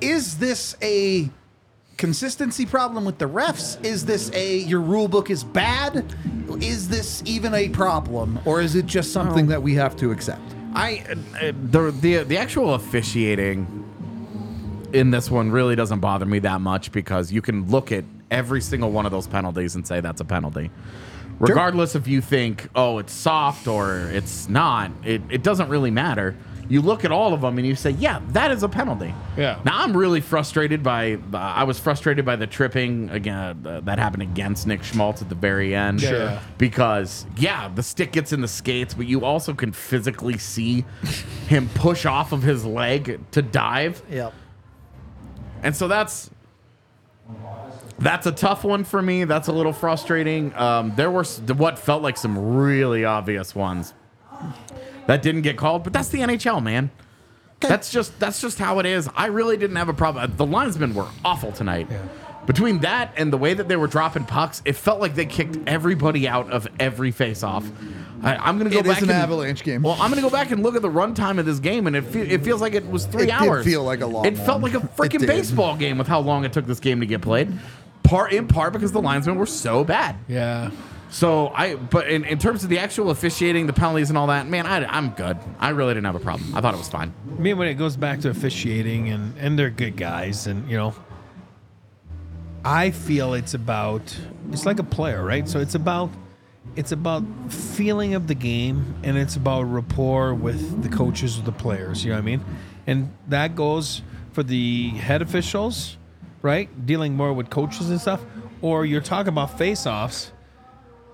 [0.00, 1.30] Is this a
[1.96, 3.82] consistency problem with the refs?
[3.84, 6.04] Is this a your rule book is bad?
[6.60, 10.42] Is this even a problem, or is it just something that we have to accept?
[10.74, 11.04] I
[11.40, 13.66] uh, the the the actual officiating
[14.92, 18.60] in this one really doesn't bother me that much because you can look at every
[18.60, 20.70] single one of those penalties and say that's a penalty.
[21.48, 26.36] Regardless if you think, oh, it's soft or it's not, it, it doesn't really matter.
[26.68, 29.12] You look at all of them and you say, yeah, that is a penalty.
[29.36, 29.60] Yeah.
[29.64, 31.14] Now I'm really frustrated by.
[31.14, 35.28] Uh, I was frustrated by the tripping again uh, that happened against Nick Schmaltz at
[35.28, 36.00] the very end.
[36.00, 36.40] Sure.
[36.56, 40.84] Because yeah, the stick gets in the skates, but you also can physically see
[41.48, 44.32] him push off of his leg to dive, Yep.
[45.62, 46.30] and so that's
[48.02, 49.24] that's a tough one for me.
[49.24, 50.54] That's a little frustrating.
[50.54, 53.94] Um, there were what felt like some really obvious ones
[55.06, 56.90] that didn't get called, but that's the NHL, man.
[57.60, 59.08] That's just that's just how it is.
[59.14, 60.32] I really didn't have a problem.
[60.36, 61.88] The linesmen were awful tonight.
[62.44, 65.58] Between that and the way that they were dropping pucks, it felt like they kicked
[65.68, 67.64] everybody out of every face-off.
[68.20, 69.82] I, I'm gonna go It is back an and, Avalanche game.
[69.82, 72.02] Well, I'm gonna go back and look at the runtime of this game, and it,
[72.02, 73.64] fe- it feels like it was three It hours.
[73.64, 76.52] feel like a long It felt like a freaking baseball game with how long it
[76.52, 77.52] took this game to get played.
[78.02, 80.16] Part in part because the linesmen were so bad.
[80.28, 80.70] Yeah.
[81.12, 84.46] So I, but in, in terms of the actual officiating, the penalties and all that,
[84.46, 85.36] man, I, I'm good.
[85.58, 86.54] I really didn't have a problem.
[86.54, 87.12] I thought it was fine.
[87.30, 90.76] I mean, when it goes back to officiating, and and they're good guys, and you
[90.78, 90.94] know,
[92.64, 94.16] I feel it's about
[94.52, 95.46] it's like a player, right?
[95.46, 96.08] So it's about
[96.76, 101.52] it's about feeling of the game, and it's about rapport with the coaches or the
[101.52, 102.04] players.
[102.04, 102.44] You know what I mean?
[102.86, 104.00] And that goes
[104.32, 105.98] for the head officials,
[106.42, 106.68] right?
[106.86, 108.20] Dealing more with coaches and stuff,
[108.60, 110.32] or you're talking about face-offs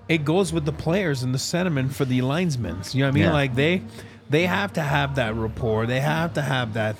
[0.07, 2.79] it goes with the players and the sentiment for the linesmen.
[2.93, 3.23] You know what I mean?
[3.25, 3.31] Yeah.
[3.31, 3.83] Like they
[4.27, 5.85] they have to have that rapport.
[5.85, 6.95] They have to have that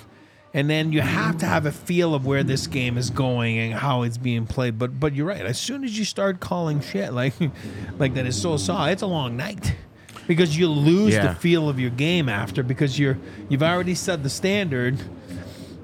[0.54, 3.74] and then you have to have a feel of where this game is going and
[3.74, 4.78] how it's being played.
[4.78, 5.44] But but you're right.
[5.44, 7.34] As soon as you start calling shit like
[7.98, 9.74] like that is so soft, it's a long night.
[10.28, 11.26] Because you lose Yeah.
[11.28, 13.18] the feel of your game after because you're
[13.48, 14.96] you've already set the standard.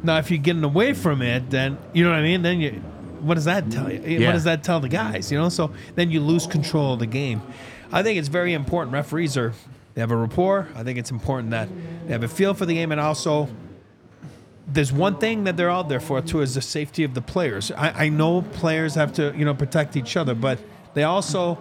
[0.06, 2.42] Now if you're getting away from it, then you know what I mean?
[2.42, 2.70] Then you
[3.20, 4.00] what does that tell you?
[4.00, 4.28] Yeah.
[4.28, 5.32] What does that tell the guys?
[5.32, 7.42] You know, so then you lose control of the game.
[7.92, 8.92] I think it's very important.
[8.92, 9.52] Referees are
[9.94, 10.68] they have a rapport.
[10.74, 11.68] I think it's important that
[12.06, 13.48] they have a feel for the game, and also
[14.68, 17.70] there's one thing that they're out there for too is the safety of the players.
[17.70, 20.58] I, I know players have to you know protect each other, but
[20.94, 21.58] they also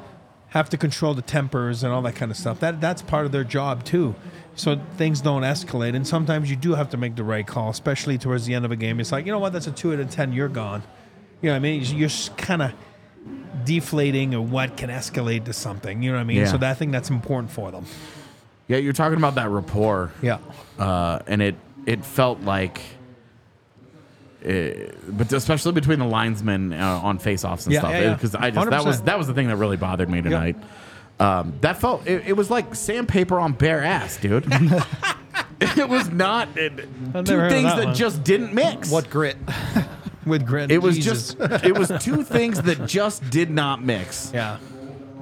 [0.56, 2.62] have to control the tempers and all that kind of stuff.
[2.62, 4.16] That that's part of their job too.
[4.56, 8.18] So things don't escalate, and sometimes you do have to make the right call, especially
[8.18, 9.02] towards the end of a game.
[9.02, 10.32] It's like you know what, that's a two out of ten.
[10.32, 10.82] You're gone.
[11.42, 11.84] You know what I mean?
[11.84, 12.74] You're kind of
[13.66, 16.02] deflating or what can escalate to something.
[16.02, 16.38] You know what I mean?
[16.38, 16.46] Yeah.
[16.46, 17.86] So that, thing that's important for them.
[18.68, 20.12] Yeah, you're talking about that rapport.
[20.22, 20.40] Yeah.
[20.80, 22.82] uh, and it it felt like,
[24.46, 28.14] uh, but especially between the linesmen uh, on faceoffs and Yeah, stuff, yeah, yeah.
[28.14, 29.06] because I just that was 100%.
[29.06, 30.56] that was the thing that really bothered me tonight.
[31.20, 34.46] Um, that felt it, it was like sandpaper on bare ass, dude.
[35.62, 38.92] it was not it, two never heard of things that that, just didn't mix.
[38.92, 39.38] What grit?
[40.26, 40.72] With grit.
[40.72, 41.36] It was Jesus.
[41.36, 44.32] just it was two things that just did not mix.
[44.34, 44.58] yeah.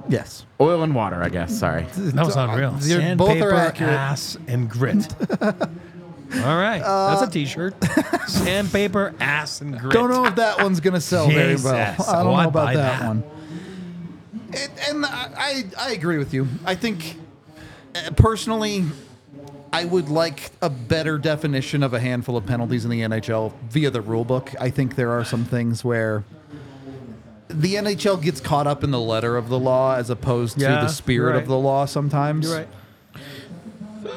[0.08, 0.46] yes.
[0.60, 1.56] Oil and water, I guess.
[1.58, 1.84] Sorry.
[1.96, 2.72] That was unreal.
[2.80, 3.92] You're- Sandpaper, both are accurate.
[3.92, 5.14] ass, and grit.
[6.42, 7.74] All right, that's a T-shirt.
[8.28, 9.92] Sandpaper, ass, and grit.
[9.92, 11.92] Don't know if that one's gonna sell very well.
[11.92, 12.08] Jesus.
[12.08, 13.06] I don't Oh, know I'd about buy that, that.
[13.08, 13.22] one.
[14.52, 16.48] It, and I, I I agree with you.
[16.64, 17.16] I think
[17.94, 18.84] uh, personally,
[19.72, 23.90] I would like a better definition of a handful of penalties in the NHL via
[23.90, 24.52] the rule book.
[24.60, 26.24] I think there are some things where
[27.48, 30.80] the NHL gets caught up in the letter of the law as opposed to Yeah,
[30.82, 31.46] the spirit you're of right.
[31.48, 32.46] the law sometimes.
[32.48, 32.68] You're right.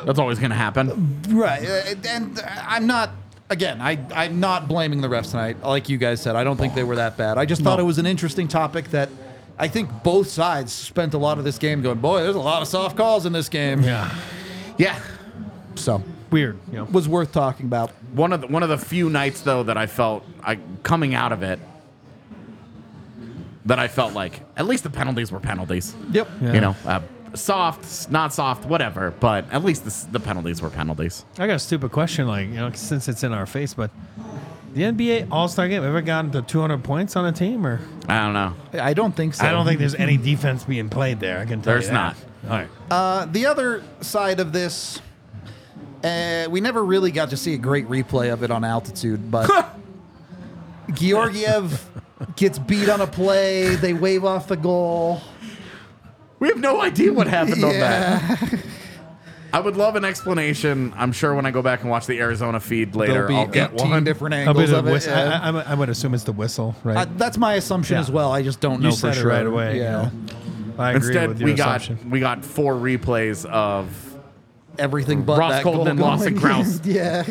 [0.06, 1.22] That's always going to happen.
[1.30, 1.64] Right.
[1.68, 3.12] uh, And I'm not,
[3.50, 5.62] again, I, I'm not blaming the refs tonight.
[5.64, 7.38] Like you guys said, I don't think they were that bad.
[7.38, 9.10] I just thought it was an interesting topic that
[9.58, 12.62] I think both sides spent a lot of this game going, boy, there's a lot
[12.62, 13.82] of soft calls in this game.
[13.82, 14.14] Yeah.
[14.78, 15.00] Yeah.
[15.76, 16.60] So, weird.
[16.72, 17.92] You know, was worth talking about.
[18.14, 21.32] One of the, one of the few nights though that I felt I coming out
[21.32, 21.60] of it
[23.66, 25.96] that I felt like at least the penalties were penalties.
[26.12, 26.28] Yep.
[26.42, 26.54] Yeah.
[26.54, 27.02] You know, uh,
[27.38, 29.12] soft, not soft, whatever.
[29.20, 31.26] But at least the, the penalties were penalties.
[31.38, 32.28] I got a stupid question.
[32.28, 33.92] Like you know, since it's in our face, but
[34.74, 37.80] the NBA All Star game ever gotten to 200 points on a team or?
[38.08, 38.54] I don't know.
[38.82, 39.46] I don't think so.
[39.46, 41.40] I don't think there's any defense being played there.
[41.40, 42.16] I can tell There's you that.
[42.44, 42.52] not.
[42.52, 42.70] All right.
[42.92, 45.02] Uh, the other side of this,
[46.04, 49.74] uh, we never really got to see a great replay of it on altitude, but
[50.94, 51.90] Georgiev
[52.36, 53.76] gets beat on a play.
[53.76, 55.22] They wave off the goal.
[56.40, 58.20] We have no idea what happened on Yeah.
[58.20, 58.60] that.
[59.54, 60.94] I would love an explanation.
[60.98, 63.48] I'm sure when I go back and watch the Arizona feed later, There'll be I'll
[63.48, 64.04] get 18 one.
[64.04, 64.92] different A angles bit of of it.
[64.92, 65.14] whistle.
[65.14, 65.40] yeah.
[65.42, 66.98] I, I, I would assume it's the whistle, right?
[66.98, 68.02] Uh, that's my assumption Yeah.
[68.02, 68.32] as well.
[68.32, 69.32] I just don't know you for said sure.
[69.32, 69.78] it right away.
[69.80, 70.12] Yeah.
[70.12, 70.74] You know.
[70.78, 72.10] I agree Instead, with your we got assumption.
[72.12, 73.90] we got four replays of
[74.78, 76.42] Everything but Ross that Colton goal and Lawson going.
[76.46, 76.82] Crouse.
[76.86, 77.24] yeah.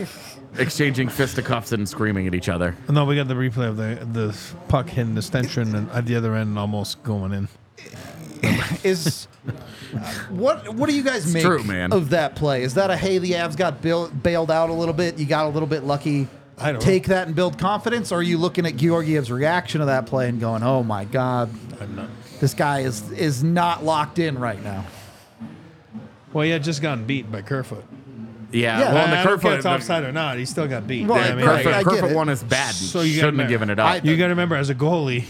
[0.59, 2.75] exchanging fisticuffs and screaming at each other.
[2.89, 4.37] No, we got the replay of the the
[4.69, 7.49] puck hitting the stanchion and at the other end and almost going in.
[8.85, 9.27] Is
[10.31, 11.93] what what do you guys make true, man.
[11.93, 12.63] of that play?
[12.63, 15.19] Is that a hey the Avs got bail, bailed out a little bit?
[15.19, 16.29] You got a little bit lucky.
[16.59, 19.87] I don't take that and build confidence, or are you looking at Georgiev's reaction to
[19.87, 22.09] that play and going, "Oh my God, I'm not.
[22.41, 24.85] this guy is is not locked in right now."
[26.33, 27.85] Well, he had just gotten beat by Kerfoot.
[28.53, 28.95] Yeah, Yeah.
[28.95, 30.39] well, I the don't care if Kerfoot, it's offside or not.
[30.39, 31.07] He still got beat.
[31.07, 32.15] Well, Yeah, I the mean, Kerfoot, I get Kerfoot it.
[32.17, 32.75] one is bad.
[32.75, 33.87] So you shouldn't gotta have given it up.
[33.87, 35.25] I- You got to remember, as a goalie,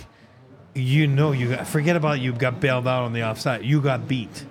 [0.76, 3.64] you know you got forget about you got bailed out on the offside.
[3.64, 4.44] You got beat.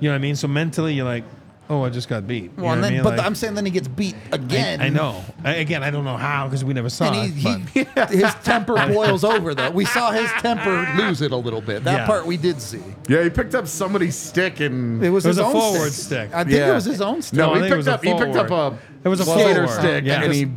[0.00, 0.36] You know what I mean?
[0.36, 1.24] So mentally, you're like,
[1.70, 2.44] oh, I just got beat.
[2.44, 3.02] You Well, know and what I then, mean?
[3.04, 4.80] but Like, I'm saying then he gets beat again.
[4.82, 5.24] I, I know.
[5.44, 7.34] I, again, I don't know how because we never saw And it.
[7.34, 9.70] he, but- he his temper boils over though.
[9.70, 11.84] We saw his temper lose it a little bit.
[11.84, 12.06] That Yeah.
[12.06, 12.82] part we did see.
[13.08, 15.92] yeah, he picked up somebody's stick and It was, It was his a own forward
[15.92, 16.28] stick.
[16.28, 16.34] stick.
[16.34, 16.70] I think Yeah.
[16.70, 17.38] it was his own stick.
[17.38, 18.78] no, I he think it picked was a up he picked up a forward.
[19.04, 19.80] It was a skater forward.
[19.80, 20.22] stick Yeah.
[20.22, 20.48] and he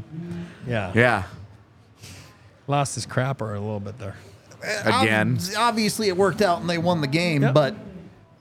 [0.68, 0.92] yeah.
[0.94, 1.24] yeah
[2.68, 4.16] lost his crapper a little bit there.
[4.62, 5.38] Again.
[5.40, 7.54] Ob- Obviously, it worked out and they won the game, Yep.
[7.54, 7.76] but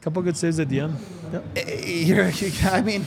[0.01, 0.97] Couple good saves at the end.
[1.33, 1.45] Yep.
[1.57, 2.31] eh, you're,
[2.71, 3.05] I mean,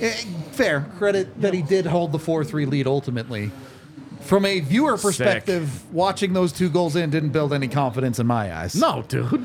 [0.00, 0.10] eh,
[0.50, 3.50] fair credit that he did hold the 4 3 lead ultimately.
[4.22, 5.02] From a viewer Sick.
[5.02, 8.74] perspective, watching those two goals in didn't build any confidence in my eyes.
[8.74, 9.44] No, dude.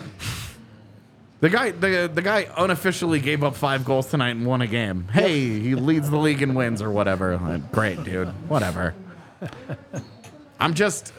[1.41, 5.07] The guy, the, the guy unofficially gave up five goals tonight and won a game.
[5.11, 7.37] Hey, he leads the league and wins or whatever.
[7.37, 8.29] Like, Great, dude.
[8.49, 8.95] Whatever.
[10.59, 11.13] I'm just,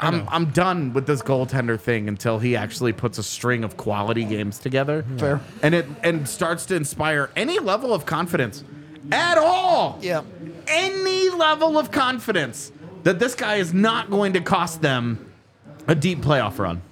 [0.00, 4.24] I'm, I'm done with this goaltender thing until he actually puts a string of quality
[4.24, 5.04] games together.
[5.18, 5.40] Fair.
[5.62, 8.64] And it and starts to inspire any level of confidence
[9.10, 9.98] at all.
[10.00, 10.22] Yeah.
[10.66, 12.72] Any level of confidence
[13.02, 15.32] that this guy is not going to cost them
[15.88, 16.82] a deep playoff run.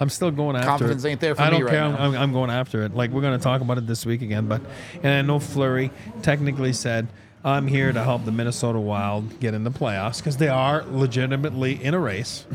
[0.00, 1.08] I'm still going after Confidence it.
[1.10, 1.88] ain't there for I me don't right care.
[1.88, 1.98] now.
[1.98, 2.94] I'm, I'm going after it.
[2.94, 4.46] Like we're going to talk about it this week again.
[4.48, 4.62] But
[5.02, 5.90] and I know Fleury
[6.22, 7.06] technically said
[7.44, 11.82] I'm here to help the Minnesota Wild get in the playoffs because they are legitimately
[11.82, 12.46] in a race.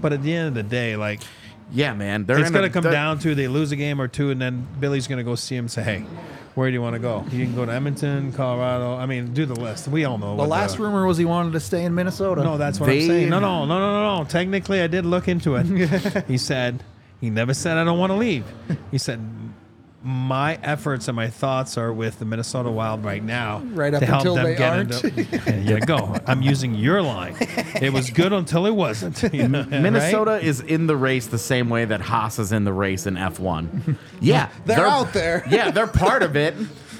[0.00, 1.20] But at the end of the day, like
[1.72, 2.24] Yeah, man.
[2.24, 4.66] They're it's going to come down to they lose a game or two, and then
[4.80, 6.04] Billy's going to go see him and say, "Hey,
[6.54, 7.24] where do you want to go?
[7.30, 8.96] You can go to Edmonton, Colorado.
[8.96, 9.88] I mean, do the list.
[9.88, 10.30] We all know.
[10.30, 12.42] The what last rumor was he wanted to stay in Minnesota.
[12.42, 13.28] No, that's what They- I'm saying.
[13.30, 14.24] No, no, no, no, no, no.
[14.24, 15.66] Technically, I did look into it.
[16.26, 16.82] he said
[17.20, 18.44] he never said I don't want to leave.
[18.90, 19.20] He said
[20.08, 23.58] my efforts and my thoughts are with the Minnesota Wild right now.
[23.58, 25.04] Right up to help until them they get aren't.
[25.04, 26.16] Into, there you go.
[26.26, 27.36] I'm using your line.
[27.82, 29.22] It was good until it wasn't.
[29.34, 29.82] you know, right?
[29.82, 33.14] Minnesota is in the race the same way that Haas is in the race in
[33.16, 33.96] F1.
[34.20, 35.44] Yeah, They're out there.
[35.48, 36.54] Yeah, they're part of it.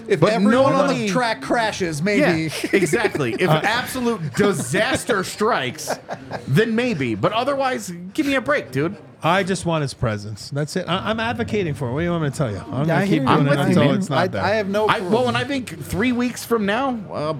[0.07, 2.53] If but everyone on the track crashes, Yeah, maybe.
[2.73, 3.35] exactly.
[3.35, 5.99] If uh, absolute disaster strikes,
[6.47, 7.15] then maybe.
[7.15, 8.97] But otherwise, give me a break, dude.
[9.23, 10.51] I just want his presence.
[10.51, 10.89] That's it.
[10.89, 11.93] I, I'm advocating for it.
[11.93, 12.59] What do you want me to tell you?
[12.59, 13.95] I'm I going to keep doing I'm it with you, until man.
[13.97, 14.43] it's not I, there.
[14.43, 14.87] I have no.
[14.87, 17.35] I, well, and I think three weeks from now, uh,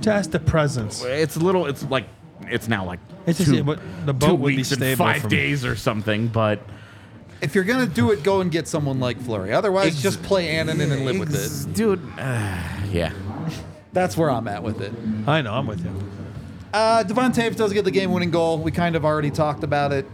[0.00, 1.02] just the presence.
[1.04, 1.66] it's a little.
[1.66, 2.06] It's like
[2.42, 5.64] it's now like It's two, what the two boat would be weeks and five days
[5.64, 6.28] or something.
[6.28, 6.60] But
[7.42, 9.52] if you're gonna do it, go and get someone like Fleury.
[9.52, 11.74] Otherwise, Ex- just play Annunen and live with it.
[11.74, 12.00] dude.
[12.18, 13.12] Uh, yeah.
[13.92, 14.92] That's where I'm at with it.
[15.26, 15.52] I know.
[15.54, 15.92] I'm with you.
[16.72, 18.58] Uh, Devon Toews does get the game-winning goal.
[18.58, 20.06] We kind of already talked about it.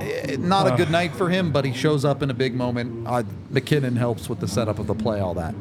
[0.00, 3.06] Eh, Not a good night for him, but he shows up in a big moment.
[3.06, 5.54] Uh, MacKinnon helps with the setup of the play, all that.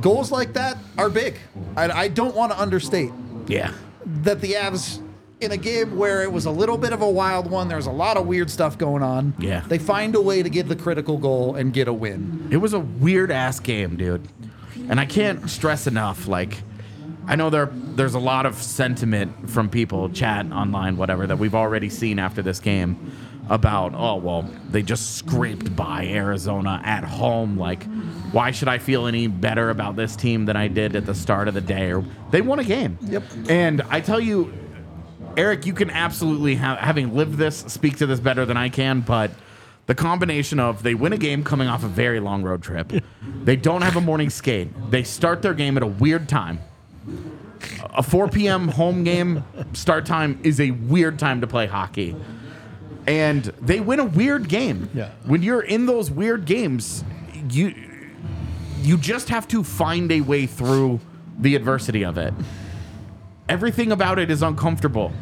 [0.00, 1.38] Goals like that are big.
[1.76, 3.10] I, I don't want to understate
[3.46, 3.72] Yeah.
[4.24, 5.00] that the Avs,
[5.40, 7.90] in a game where it was a little bit of a wild one, there's a
[7.92, 9.32] lot of weird stuff going on.
[9.38, 9.60] Yeah.
[9.66, 12.48] They find a way to get the critical goal and get a win.
[12.50, 14.28] It was a weird ass game, dude.
[14.88, 16.28] And I can't stress enough.
[16.28, 16.62] Like,
[17.26, 21.54] I know there there's a lot of sentiment from people, chat online, whatever, that we've
[21.54, 23.12] already seen after this game
[23.48, 27.56] about, oh well, they just scraped by Arizona at home.
[27.58, 27.84] Like,
[28.32, 31.48] why should I feel any better about this team than I did at the start
[31.48, 31.92] of the day?
[31.92, 32.98] Or they won a game.
[33.02, 33.22] Yep.
[33.48, 34.52] And I tell you,
[35.36, 39.00] Eric, you can absolutely have having lived this speak to this better than I can,
[39.00, 39.30] but
[39.86, 42.92] the combination of they win a game coming off a very long road trip,
[43.42, 46.60] they don't have a morning skate, they start their game at a weird time.
[47.94, 48.68] A 4 p.m.
[48.68, 52.16] home game start time is a weird time to play hockey.
[53.06, 54.88] And they win a weird game.
[54.94, 55.10] Yeah.
[55.24, 57.04] When you're in those weird games,
[57.50, 57.74] you
[58.80, 61.00] you just have to find a way through
[61.38, 62.34] the adversity of it.
[63.48, 65.12] Everything about it is uncomfortable.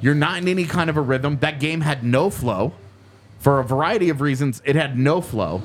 [0.00, 1.38] You're not in any kind of a rhythm.
[1.38, 2.72] That game had no flow.
[3.38, 5.62] For a variety of reasons, it had no flow.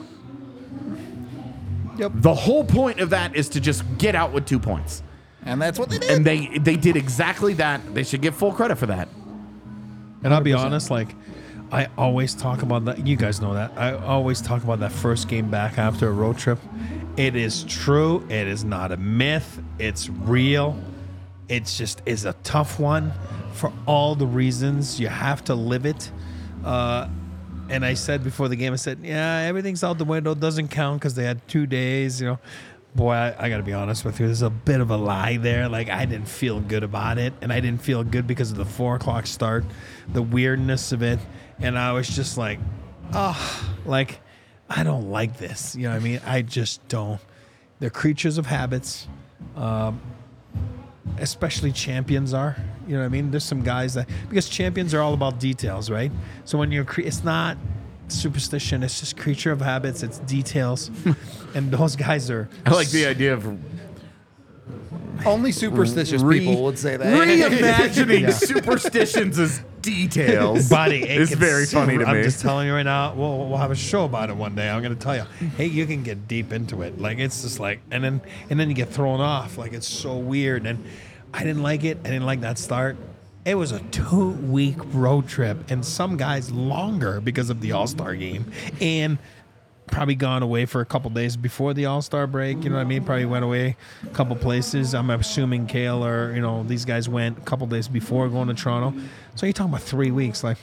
[1.97, 2.11] Yep.
[2.15, 5.03] The whole point of that is to just get out with two points.
[5.45, 6.11] And that's what they did.
[6.11, 7.93] And they they did exactly that.
[7.93, 9.09] They should get full credit for that.
[10.23, 11.15] And I'll be honest, like
[11.71, 13.05] I always talk about that.
[13.05, 13.71] You guys know that.
[13.75, 16.59] I always talk about that first game back after a road trip.
[17.17, 18.25] It is true.
[18.29, 19.59] It is not a myth.
[19.79, 20.79] It's real.
[21.49, 23.11] It's just is a tough one
[23.53, 26.11] for all the reasons you have to live it.
[26.63, 27.09] Uh,
[27.69, 30.35] and I said before the game, I said, yeah, everything's out the window.
[30.35, 32.21] Doesn't count because they had two days.
[32.21, 32.39] You know,
[32.95, 34.25] boy, I, I got to be honest with you.
[34.25, 35.69] There's a bit of a lie there.
[35.69, 38.65] Like I didn't feel good about it, and I didn't feel good because of the
[38.65, 39.65] four o'clock start,
[40.11, 41.19] the weirdness of it,
[41.59, 42.59] and I was just like,
[43.13, 44.19] oh, like
[44.69, 45.75] I don't like this.
[45.75, 46.21] You know what I mean?
[46.25, 47.19] I just don't.
[47.79, 49.07] They're creatures of habits.
[49.55, 50.01] Um,
[51.17, 52.55] especially champions are.
[52.87, 53.31] You know what I mean?
[53.31, 56.11] There's some guys that because champions are all about details, right?
[56.45, 57.57] So when you're, cre- it's not
[58.13, 58.83] superstition.
[58.83, 60.03] It's just creature of habits.
[60.03, 60.89] It's details,
[61.55, 62.49] and those guys are.
[62.65, 63.57] I like the idea of
[65.25, 67.05] Only superstitious re- people would say that.
[67.27, 70.69] reimagining superstitions as details.
[70.69, 72.23] Buddy, it it's gets very funny to I'm me.
[72.23, 73.13] just telling you right now.
[73.13, 74.69] We'll, we'll have a show about it one day.
[74.69, 75.23] I'm going to tell you.
[75.57, 76.99] Hey, you can get deep into it.
[76.99, 79.57] Like it's just like, and then and then you get thrown off.
[79.57, 80.65] Like it's so weird.
[80.65, 80.83] And
[81.33, 81.97] I didn't like it.
[82.03, 82.97] I didn't like that start.
[83.45, 87.87] It was a two week road trip, and some guys longer because of the All
[87.87, 89.17] Star game, and
[89.87, 92.63] probably gone away for a couple days before the All Star break.
[92.63, 93.03] You know what I mean?
[93.03, 94.95] Probably went away a couple places.
[94.95, 98.53] I'm assuming Kale or you know these guys went a couple days before going to
[98.53, 98.97] Toronto.
[99.35, 100.57] So you're talking about three weeks, like.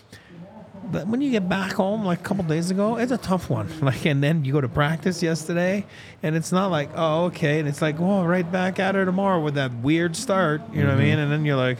[0.91, 3.69] But when you get back home, like a couple days ago, it's a tough one.
[3.81, 5.87] Like, and then you go to practice yesterday,
[6.21, 9.41] and it's not like, oh, okay, and it's like, oh, right back at her tomorrow
[9.41, 10.63] with that weird start.
[10.73, 11.03] You know what I mm-hmm.
[11.03, 11.19] mean?
[11.21, 11.79] And then you're like,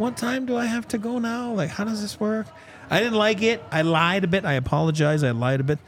[0.00, 1.52] what time do I have to go now?
[1.52, 2.46] Like, how does this work?
[2.88, 3.62] I didn't like it.
[3.70, 4.46] I lied a bit.
[4.46, 5.22] I apologize.
[5.22, 5.78] I lied a bit.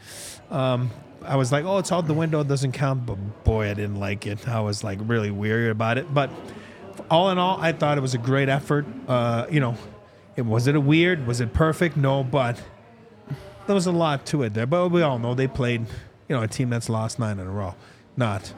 [0.51, 0.91] Um,
[1.25, 2.41] I was like, oh, it's out the window.
[2.41, 3.07] It doesn't count.
[3.07, 4.47] But boy, I didn't like it.
[4.47, 6.13] I was like really weary about it.
[6.13, 6.29] But
[7.09, 8.85] all in all, I thought it was a great effort.
[9.07, 9.75] Uh, you know,
[10.35, 11.25] it was it a weird?
[11.25, 11.97] Was it perfect?
[11.97, 12.61] No, but
[13.65, 14.67] there was a lot to it there.
[14.67, 15.81] But we all know they played,
[16.29, 17.73] you know, a team that's lost nine in a row,
[18.15, 18.53] not,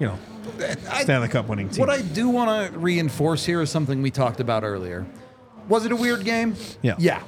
[0.00, 0.18] you know,
[0.90, 1.80] I- Stanley Cup winning team.
[1.80, 5.06] What I do want to reinforce here is something we talked about earlier.
[5.68, 6.54] Was it a weird game?
[6.82, 6.94] Yeah.
[6.98, 7.22] Yeah.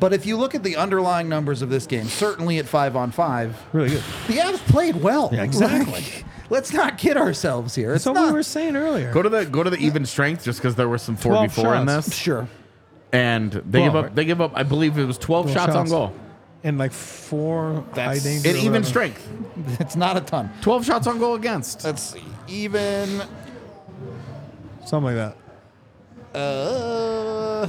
[0.00, 3.10] But if you look at the underlying numbers of this game, certainly at five on
[3.10, 4.02] five, really good.
[4.26, 5.28] the Avs played well.
[5.32, 5.92] Yeah, exactly.
[5.92, 7.92] Like, let's not kid ourselves here.
[7.92, 9.12] It's That's what not we were saying earlier.
[9.12, 11.46] Go to the go to the even strength just because there were some four 12
[11.54, 12.06] before in shots.
[12.06, 12.48] this, sure.
[13.12, 14.14] and they Well, give up.
[14.14, 14.52] They give up.
[14.54, 16.14] I believe it was twelve shots, on goal
[16.64, 18.50] and like four high That's- danger.
[18.50, 19.26] in even strength.
[19.80, 20.50] It's not a ton.
[20.62, 21.80] Twelve shots on goal against.
[21.82, 22.14] That's
[22.48, 23.22] even.
[24.84, 25.34] something like
[26.32, 26.38] that.
[26.38, 27.68] Uh,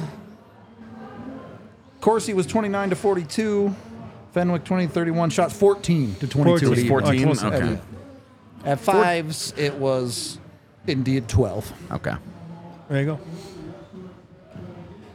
[2.01, 3.75] Corsi was 29 to 42.
[4.31, 5.29] Fenwick 20 31.
[5.29, 6.87] Shots 14 to 22.
[6.87, 6.87] 14.
[6.87, 7.27] at 14?
[7.27, 7.57] Oh, Okay.
[7.67, 7.81] enough.
[8.65, 10.39] At fives, it was
[10.87, 11.73] indeed 12.
[11.91, 12.13] Okay.
[12.89, 13.19] There you go.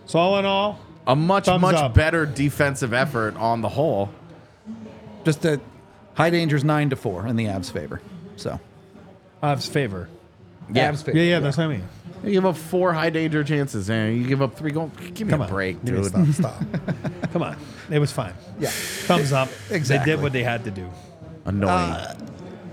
[0.07, 1.95] So all in all, A much Thumbs much up.
[1.95, 4.11] better defensive effort on the whole.
[5.25, 5.61] Just a
[6.15, 8.01] high danger's 9 to 4 in the Avs' favor.
[8.37, 8.61] So,
[9.43, 10.09] Avs favor.
[10.73, 10.93] Yeah.
[10.93, 11.17] Avs' favor.
[11.19, 11.89] Yeah, yeah, that's what I mean.
[12.23, 14.91] You give up four high danger chances, and you give up three goals.
[15.15, 16.35] Give me Come a on, break, Give me a dude.
[16.35, 17.33] Stop, stop.
[17.33, 17.57] Come on,
[17.91, 18.35] it was fine.
[18.59, 18.69] Yeah.
[18.71, 19.49] Thumbs up.
[19.71, 20.11] Exactly.
[20.13, 20.91] They did what they had to do.
[21.45, 21.71] Annoying.
[21.71, 22.19] Uh,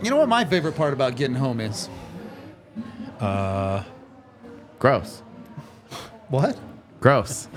[0.04, 1.90] you know what my favorite part about getting home is?
[3.20, 3.84] Uh,
[4.80, 5.22] Gross.
[6.30, 6.58] What?
[7.00, 7.48] Gross.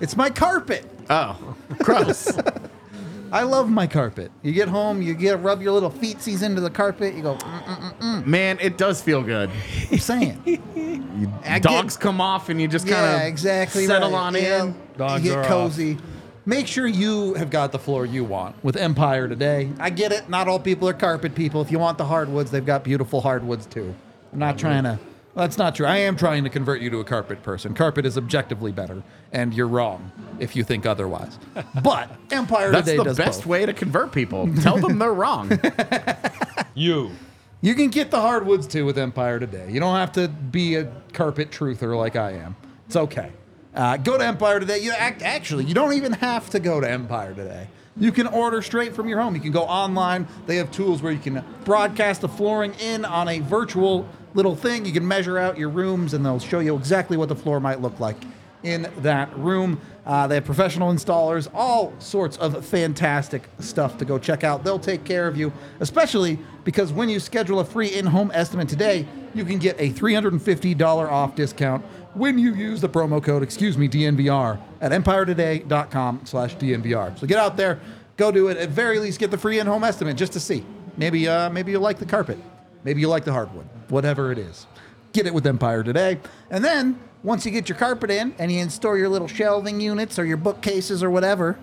[0.00, 0.84] It's my carpet.
[1.10, 2.36] Oh, gross.
[3.32, 4.30] I love my carpet.
[4.42, 7.14] You get home, you get rub your little feetsies into the carpet.
[7.14, 8.26] You go, mm, mm, mm, mm.
[8.26, 9.50] Man, it does feel good.
[9.90, 10.40] I'm saying.
[11.44, 13.86] I get- Dogs come off, and you just kind of yeah, exactly.
[13.86, 14.18] settle right.
[14.18, 14.64] on Yeah.
[14.64, 14.74] in.
[14.96, 15.48] Dogs you get are off.
[15.48, 15.98] cozy.
[16.46, 19.70] Make sure you have got the floor you want with Empire today.
[19.80, 20.28] I get it.
[20.28, 21.62] Not all people are carpet people.
[21.62, 23.94] If you want the hardwoods, they've got beautiful hardwoods too.
[24.32, 24.98] I'm not trying to.
[25.34, 25.86] That's not true.
[25.86, 27.74] I am trying to convert you to a carpet person.
[27.74, 31.38] Carpet is objectively better, and you're wrong if you think otherwise.
[31.82, 32.72] But Empire Today.
[32.72, 33.46] That's today the does best both.
[33.46, 34.48] way to convert people.
[34.62, 35.50] Tell them they're wrong.
[36.74, 37.12] You.
[37.60, 39.70] You can get the hardwoods too with Empire today.
[39.70, 42.56] You don't have to be a carpet truther like I am.
[42.86, 43.30] It's okay.
[43.74, 44.78] Uh, go to Empire today.
[44.78, 47.68] You act, actually, you don't even have to go to Empire today.
[47.96, 49.36] You can order straight from your home.
[49.36, 50.26] You can go online.
[50.46, 54.84] They have tools where you can broadcast the flooring in on a virtual little thing.
[54.84, 57.80] You can measure out your rooms, and they'll show you exactly what the floor might
[57.80, 58.16] look like
[58.62, 59.80] in that room.
[60.06, 64.64] Uh, they have professional installers, all sorts of fantastic stuff to go check out.
[64.64, 68.68] They'll take care of you, especially because when you schedule a free in home estimate
[68.68, 73.76] today, you can get a $350 off discount when you use the promo code, excuse
[73.76, 77.18] me, DNVR at empiretoday.com slash DNVR.
[77.18, 77.80] So get out there,
[78.16, 78.56] go do it.
[78.56, 80.64] At very least, get the free in home estimate just to see.
[80.96, 82.38] Maybe, uh, maybe you'll like the carpet.
[82.84, 84.66] Maybe you like the hardwood, whatever it is.
[85.12, 86.20] Get it with Empire today.
[86.50, 90.18] And then once you get your carpet in and you install your little shelving units
[90.18, 91.58] or your bookcases or whatever,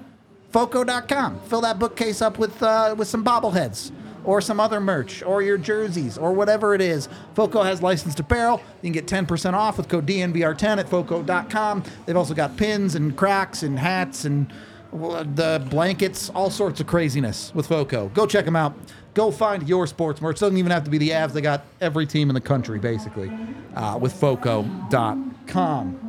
[0.52, 1.40] Foco.com.
[1.42, 3.92] Fill that bookcase up with uh, with some bobbleheads
[4.24, 7.08] or some other merch or your jerseys or whatever it is.
[7.36, 8.62] Foco has licensed apparel.
[8.82, 11.84] You can get 10% off with code DNVR10 at Foco.com.
[12.06, 14.52] They've also got pins and cracks and hats and
[14.92, 18.10] the blankets, all sorts of craziness with Foco.
[18.10, 18.76] Go check them out.
[19.14, 20.40] Go find your sports merch.
[20.40, 21.34] Doesn't even have to be the Avs.
[21.34, 23.32] They got every team in the country, basically,
[23.76, 26.08] uh, with Foco.com.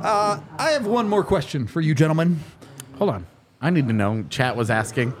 [0.00, 2.40] Uh, I have one more question for you, gentlemen.
[2.98, 3.26] Hold on.
[3.60, 4.24] I need to know.
[4.30, 5.14] Chat was asking.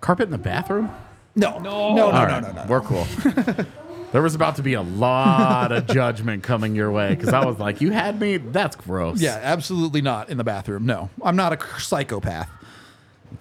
[0.00, 0.90] Carpet in the bathroom?
[1.36, 2.64] No, no, no, no, All no, right, no, no.
[2.68, 3.06] We're cool.
[4.12, 7.58] there was about to be a lot of judgment coming your way because I was
[7.58, 8.36] like, "You had me.
[8.36, 10.86] That's gross." Yeah, absolutely not in the bathroom.
[10.86, 12.48] No, I'm not a psychopath.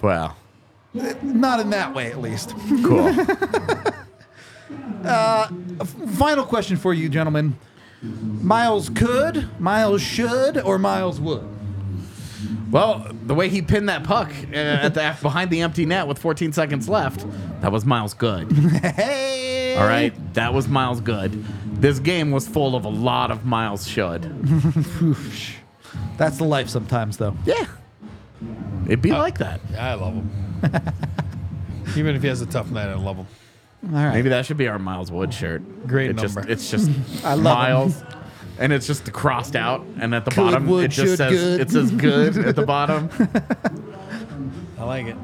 [0.01, 0.36] Well,
[0.94, 2.54] Not in that way, at least.
[2.84, 3.14] cool.
[6.14, 7.58] Final question for you, gentlemen.
[8.02, 11.48] Miles could, Miles should, or Miles would?
[12.72, 16.18] well, the way he pinned that puck uh, at the behind the empty net with
[16.18, 17.26] 14 seconds left,
[17.62, 18.52] that was Miles good.
[18.84, 19.76] Hey!
[19.78, 21.44] All right, that was Miles good.
[21.82, 24.22] This game was full of a lot of Miles should.
[26.18, 27.36] That's the life sometimes, though.
[27.46, 27.66] Yeah,
[28.86, 29.60] it'd be like that.
[29.72, 30.30] Yeah, I love him.
[31.98, 33.28] Even if he has a tough night, I love him.
[33.86, 34.14] All right.
[34.14, 35.88] Maybe that should be our Miles Wood shirt.
[35.88, 36.41] Great it number.
[36.44, 37.44] Just, it's just I love 'em.
[37.44, 38.04] Miles,
[38.58, 41.62] and it's just crossed out, and at the bottom wood, it just says good.
[41.62, 43.10] it says good at the bottom.
[44.80, 45.18] I like it.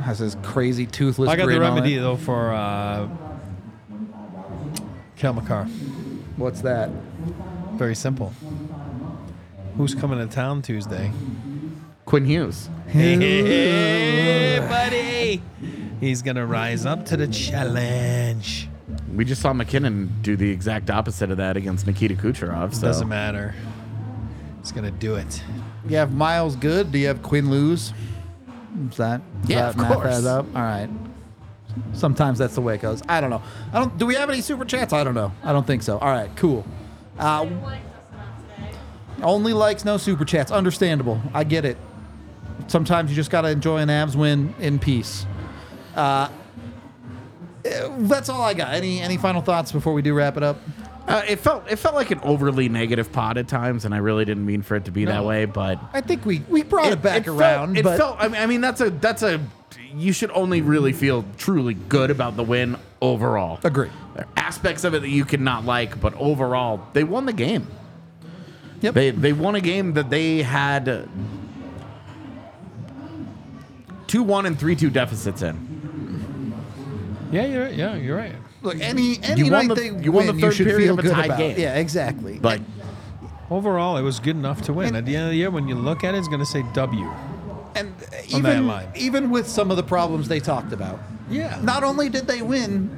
[0.00, 3.08] Has this crazy toothless I got the remedy though for uh,
[5.16, 5.64] Cale Makar.
[6.36, 6.90] What's that?
[7.72, 8.32] Very simple.
[9.76, 11.10] Who's coming to town Tuesday?
[12.10, 12.68] Quinn Hughes.
[12.88, 15.40] Hey, buddy.
[16.00, 18.68] He's gonna rise up to the challenge.
[19.14, 22.74] We just saw MacKinnon do the exact opposite of that against Nikita Kucherov.
[22.74, 23.54] So Doesn't matter.
[24.60, 25.40] He's gonna do it.
[25.88, 26.90] You have Miles good.
[26.90, 27.92] Do you have Quinn lose?
[28.90, 29.20] Is that?
[29.42, 30.06] does Yeah, that of math course.
[30.18, 30.46] add up?
[30.56, 30.88] All right.
[31.92, 33.02] Sometimes that's the way it goes.
[33.08, 33.42] I don't know.
[33.72, 33.96] I don't.
[33.98, 34.92] Do we have any super chats?
[34.92, 35.30] I don't know.
[35.44, 35.96] I don't think so.
[35.98, 36.30] All right.
[36.34, 36.66] Cool.
[37.20, 37.46] Uh,
[39.22, 40.50] only likes, no super chats.
[40.50, 41.20] Understandable.
[41.32, 41.76] I get it.
[42.70, 45.26] Sometimes you just gotta enjoy an Avs win in peace.
[45.96, 46.28] Uh,
[47.64, 48.72] that's all I got.
[48.74, 50.56] Any any final thoughts before we do wrap it up?
[51.08, 54.24] uh, it felt it felt like an overly negative pod at times, and I really
[54.24, 55.46] didn't mean for it to be that way.
[55.46, 57.76] But I think we we brought it, back felt- around.
[57.76, 58.16] it but felt.
[58.20, 59.40] I mean, I mean, that's a that's a.
[59.92, 63.58] You should only really feel truly good about the win overall.
[63.64, 63.90] agree.
[64.14, 67.66] There are aspects of it that you cannot like, but overall, they won the game.
[68.80, 68.94] Yep.
[68.94, 71.08] They they won a game that they had
[74.10, 76.52] two one and three two deficits in.
[77.30, 77.74] Yeah, you're right.
[77.74, 78.34] Yeah, you're right.
[78.62, 80.84] Look, any any You night the- they you won the win, third you should period
[80.86, 81.38] feel of a good tied about.
[81.38, 81.58] game.
[81.58, 82.40] Yeah, exactly.
[82.40, 82.60] Like
[83.50, 84.94] Overall, it was good enough to win.
[84.94, 87.08] At the end of the year, when you look at it, it's gonna say W.
[87.76, 87.92] and
[88.28, 90.98] even even with some of the problems they talked about,
[91.30, 91.58] Yeah.
[91.62, 92.90] not only did they win,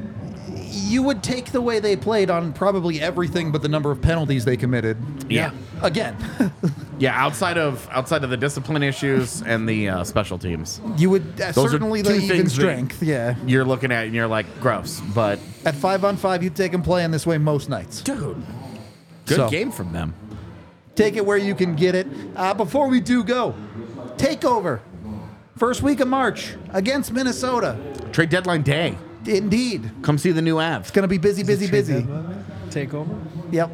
[0.73, 4.45] you would take the way they played on probably everything but the number of penalties
[4.45, 4.97] they committed.
[5.29, 5.51] yeah.
[5.83, 6.17] Again,
[6.99, 11.23] Yeah, outside of outside of the discipline issues and the uh, special teams, you would
[11.41, 13.03] uh, Those are certainly two the even things that- strength.
[13.03, 16.71] Yeah, you're looking at and you're like gross, but at five on five, you'd take
[16.71, 18.01] them playing this way most nights.
[18.03, 18.41] dude,
[19.27, 20.15] good So- game from them.
[20.95, 22.07] Take it where you can get it.
[22.37, 23.55] Uh, before we do go,
[24.17, 24.81] takeover.
[25.57, 27.77] First week of March against Minnesota.
[28.13, 28.97] Trade deadline day.
[29.27, 29.91] Indeed.
[30.03, 30.93] Come see the new Avs.
[30.93, 32.07] Gonna be busy, busy, busy.
[32.71, 33.15] Take over.
[33.51, 33.71] Yep.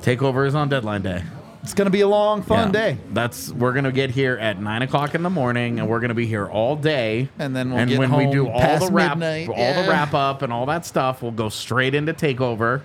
[0.00, 1.22] Takeover is on deadline day.
[1.62, 2.72] It's gonna be a long, fun Yeah.
[2.72, 2.98] day.
[3.12, 6.26] That's we're gonna get here at nine o'clock in the morning, and we're gonna be
[6.26, 7.28] here all day.
[7.38, 9.56] And then we'll and get when we home do all past the wrap, midnight, all
[9.56, 9.82] yeah.
[9.82, 12.82] the wrap up and all that stuff, we'll go straight into takeover.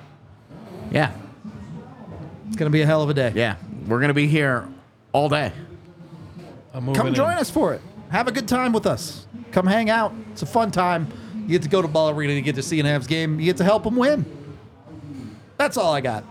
[0.91, 1.11] Yeah,
[2.47, 3.33] It's gonna be a hell of a day.
[3.35, 3.55] yeah,
[3.87, 4.65] we're gonna be here
[5.11, 5.51] all day.
[6.73, 7.37] I'm moving Come join in.
[7.39, 7.81] us for it.
[8.11, 9.27] Have a good time with us.
[9.51, 10.13] Come hang out.
[10.31, 11.07] It's a fun time.
[11.49, 12.33] You get to go to Ball Arena.
[12.33, 13.39] You get to see an Avs game.
[13.39, 14.23] You get to help them win.
[15.57, 16.23] That's all I got.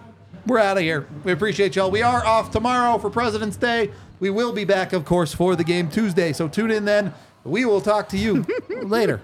[0.47, 1.09] We're out of here.
[1.25, 1.91] We appreciate y'all.
[1.91, 3.91] We are off tomorrow for President's Day.
[4.21, 6.33] We will be back, of course, for the game Tuesday.
[6.33, 7.13] So tune in then.
[7.43, 9.21] We will talk to you later.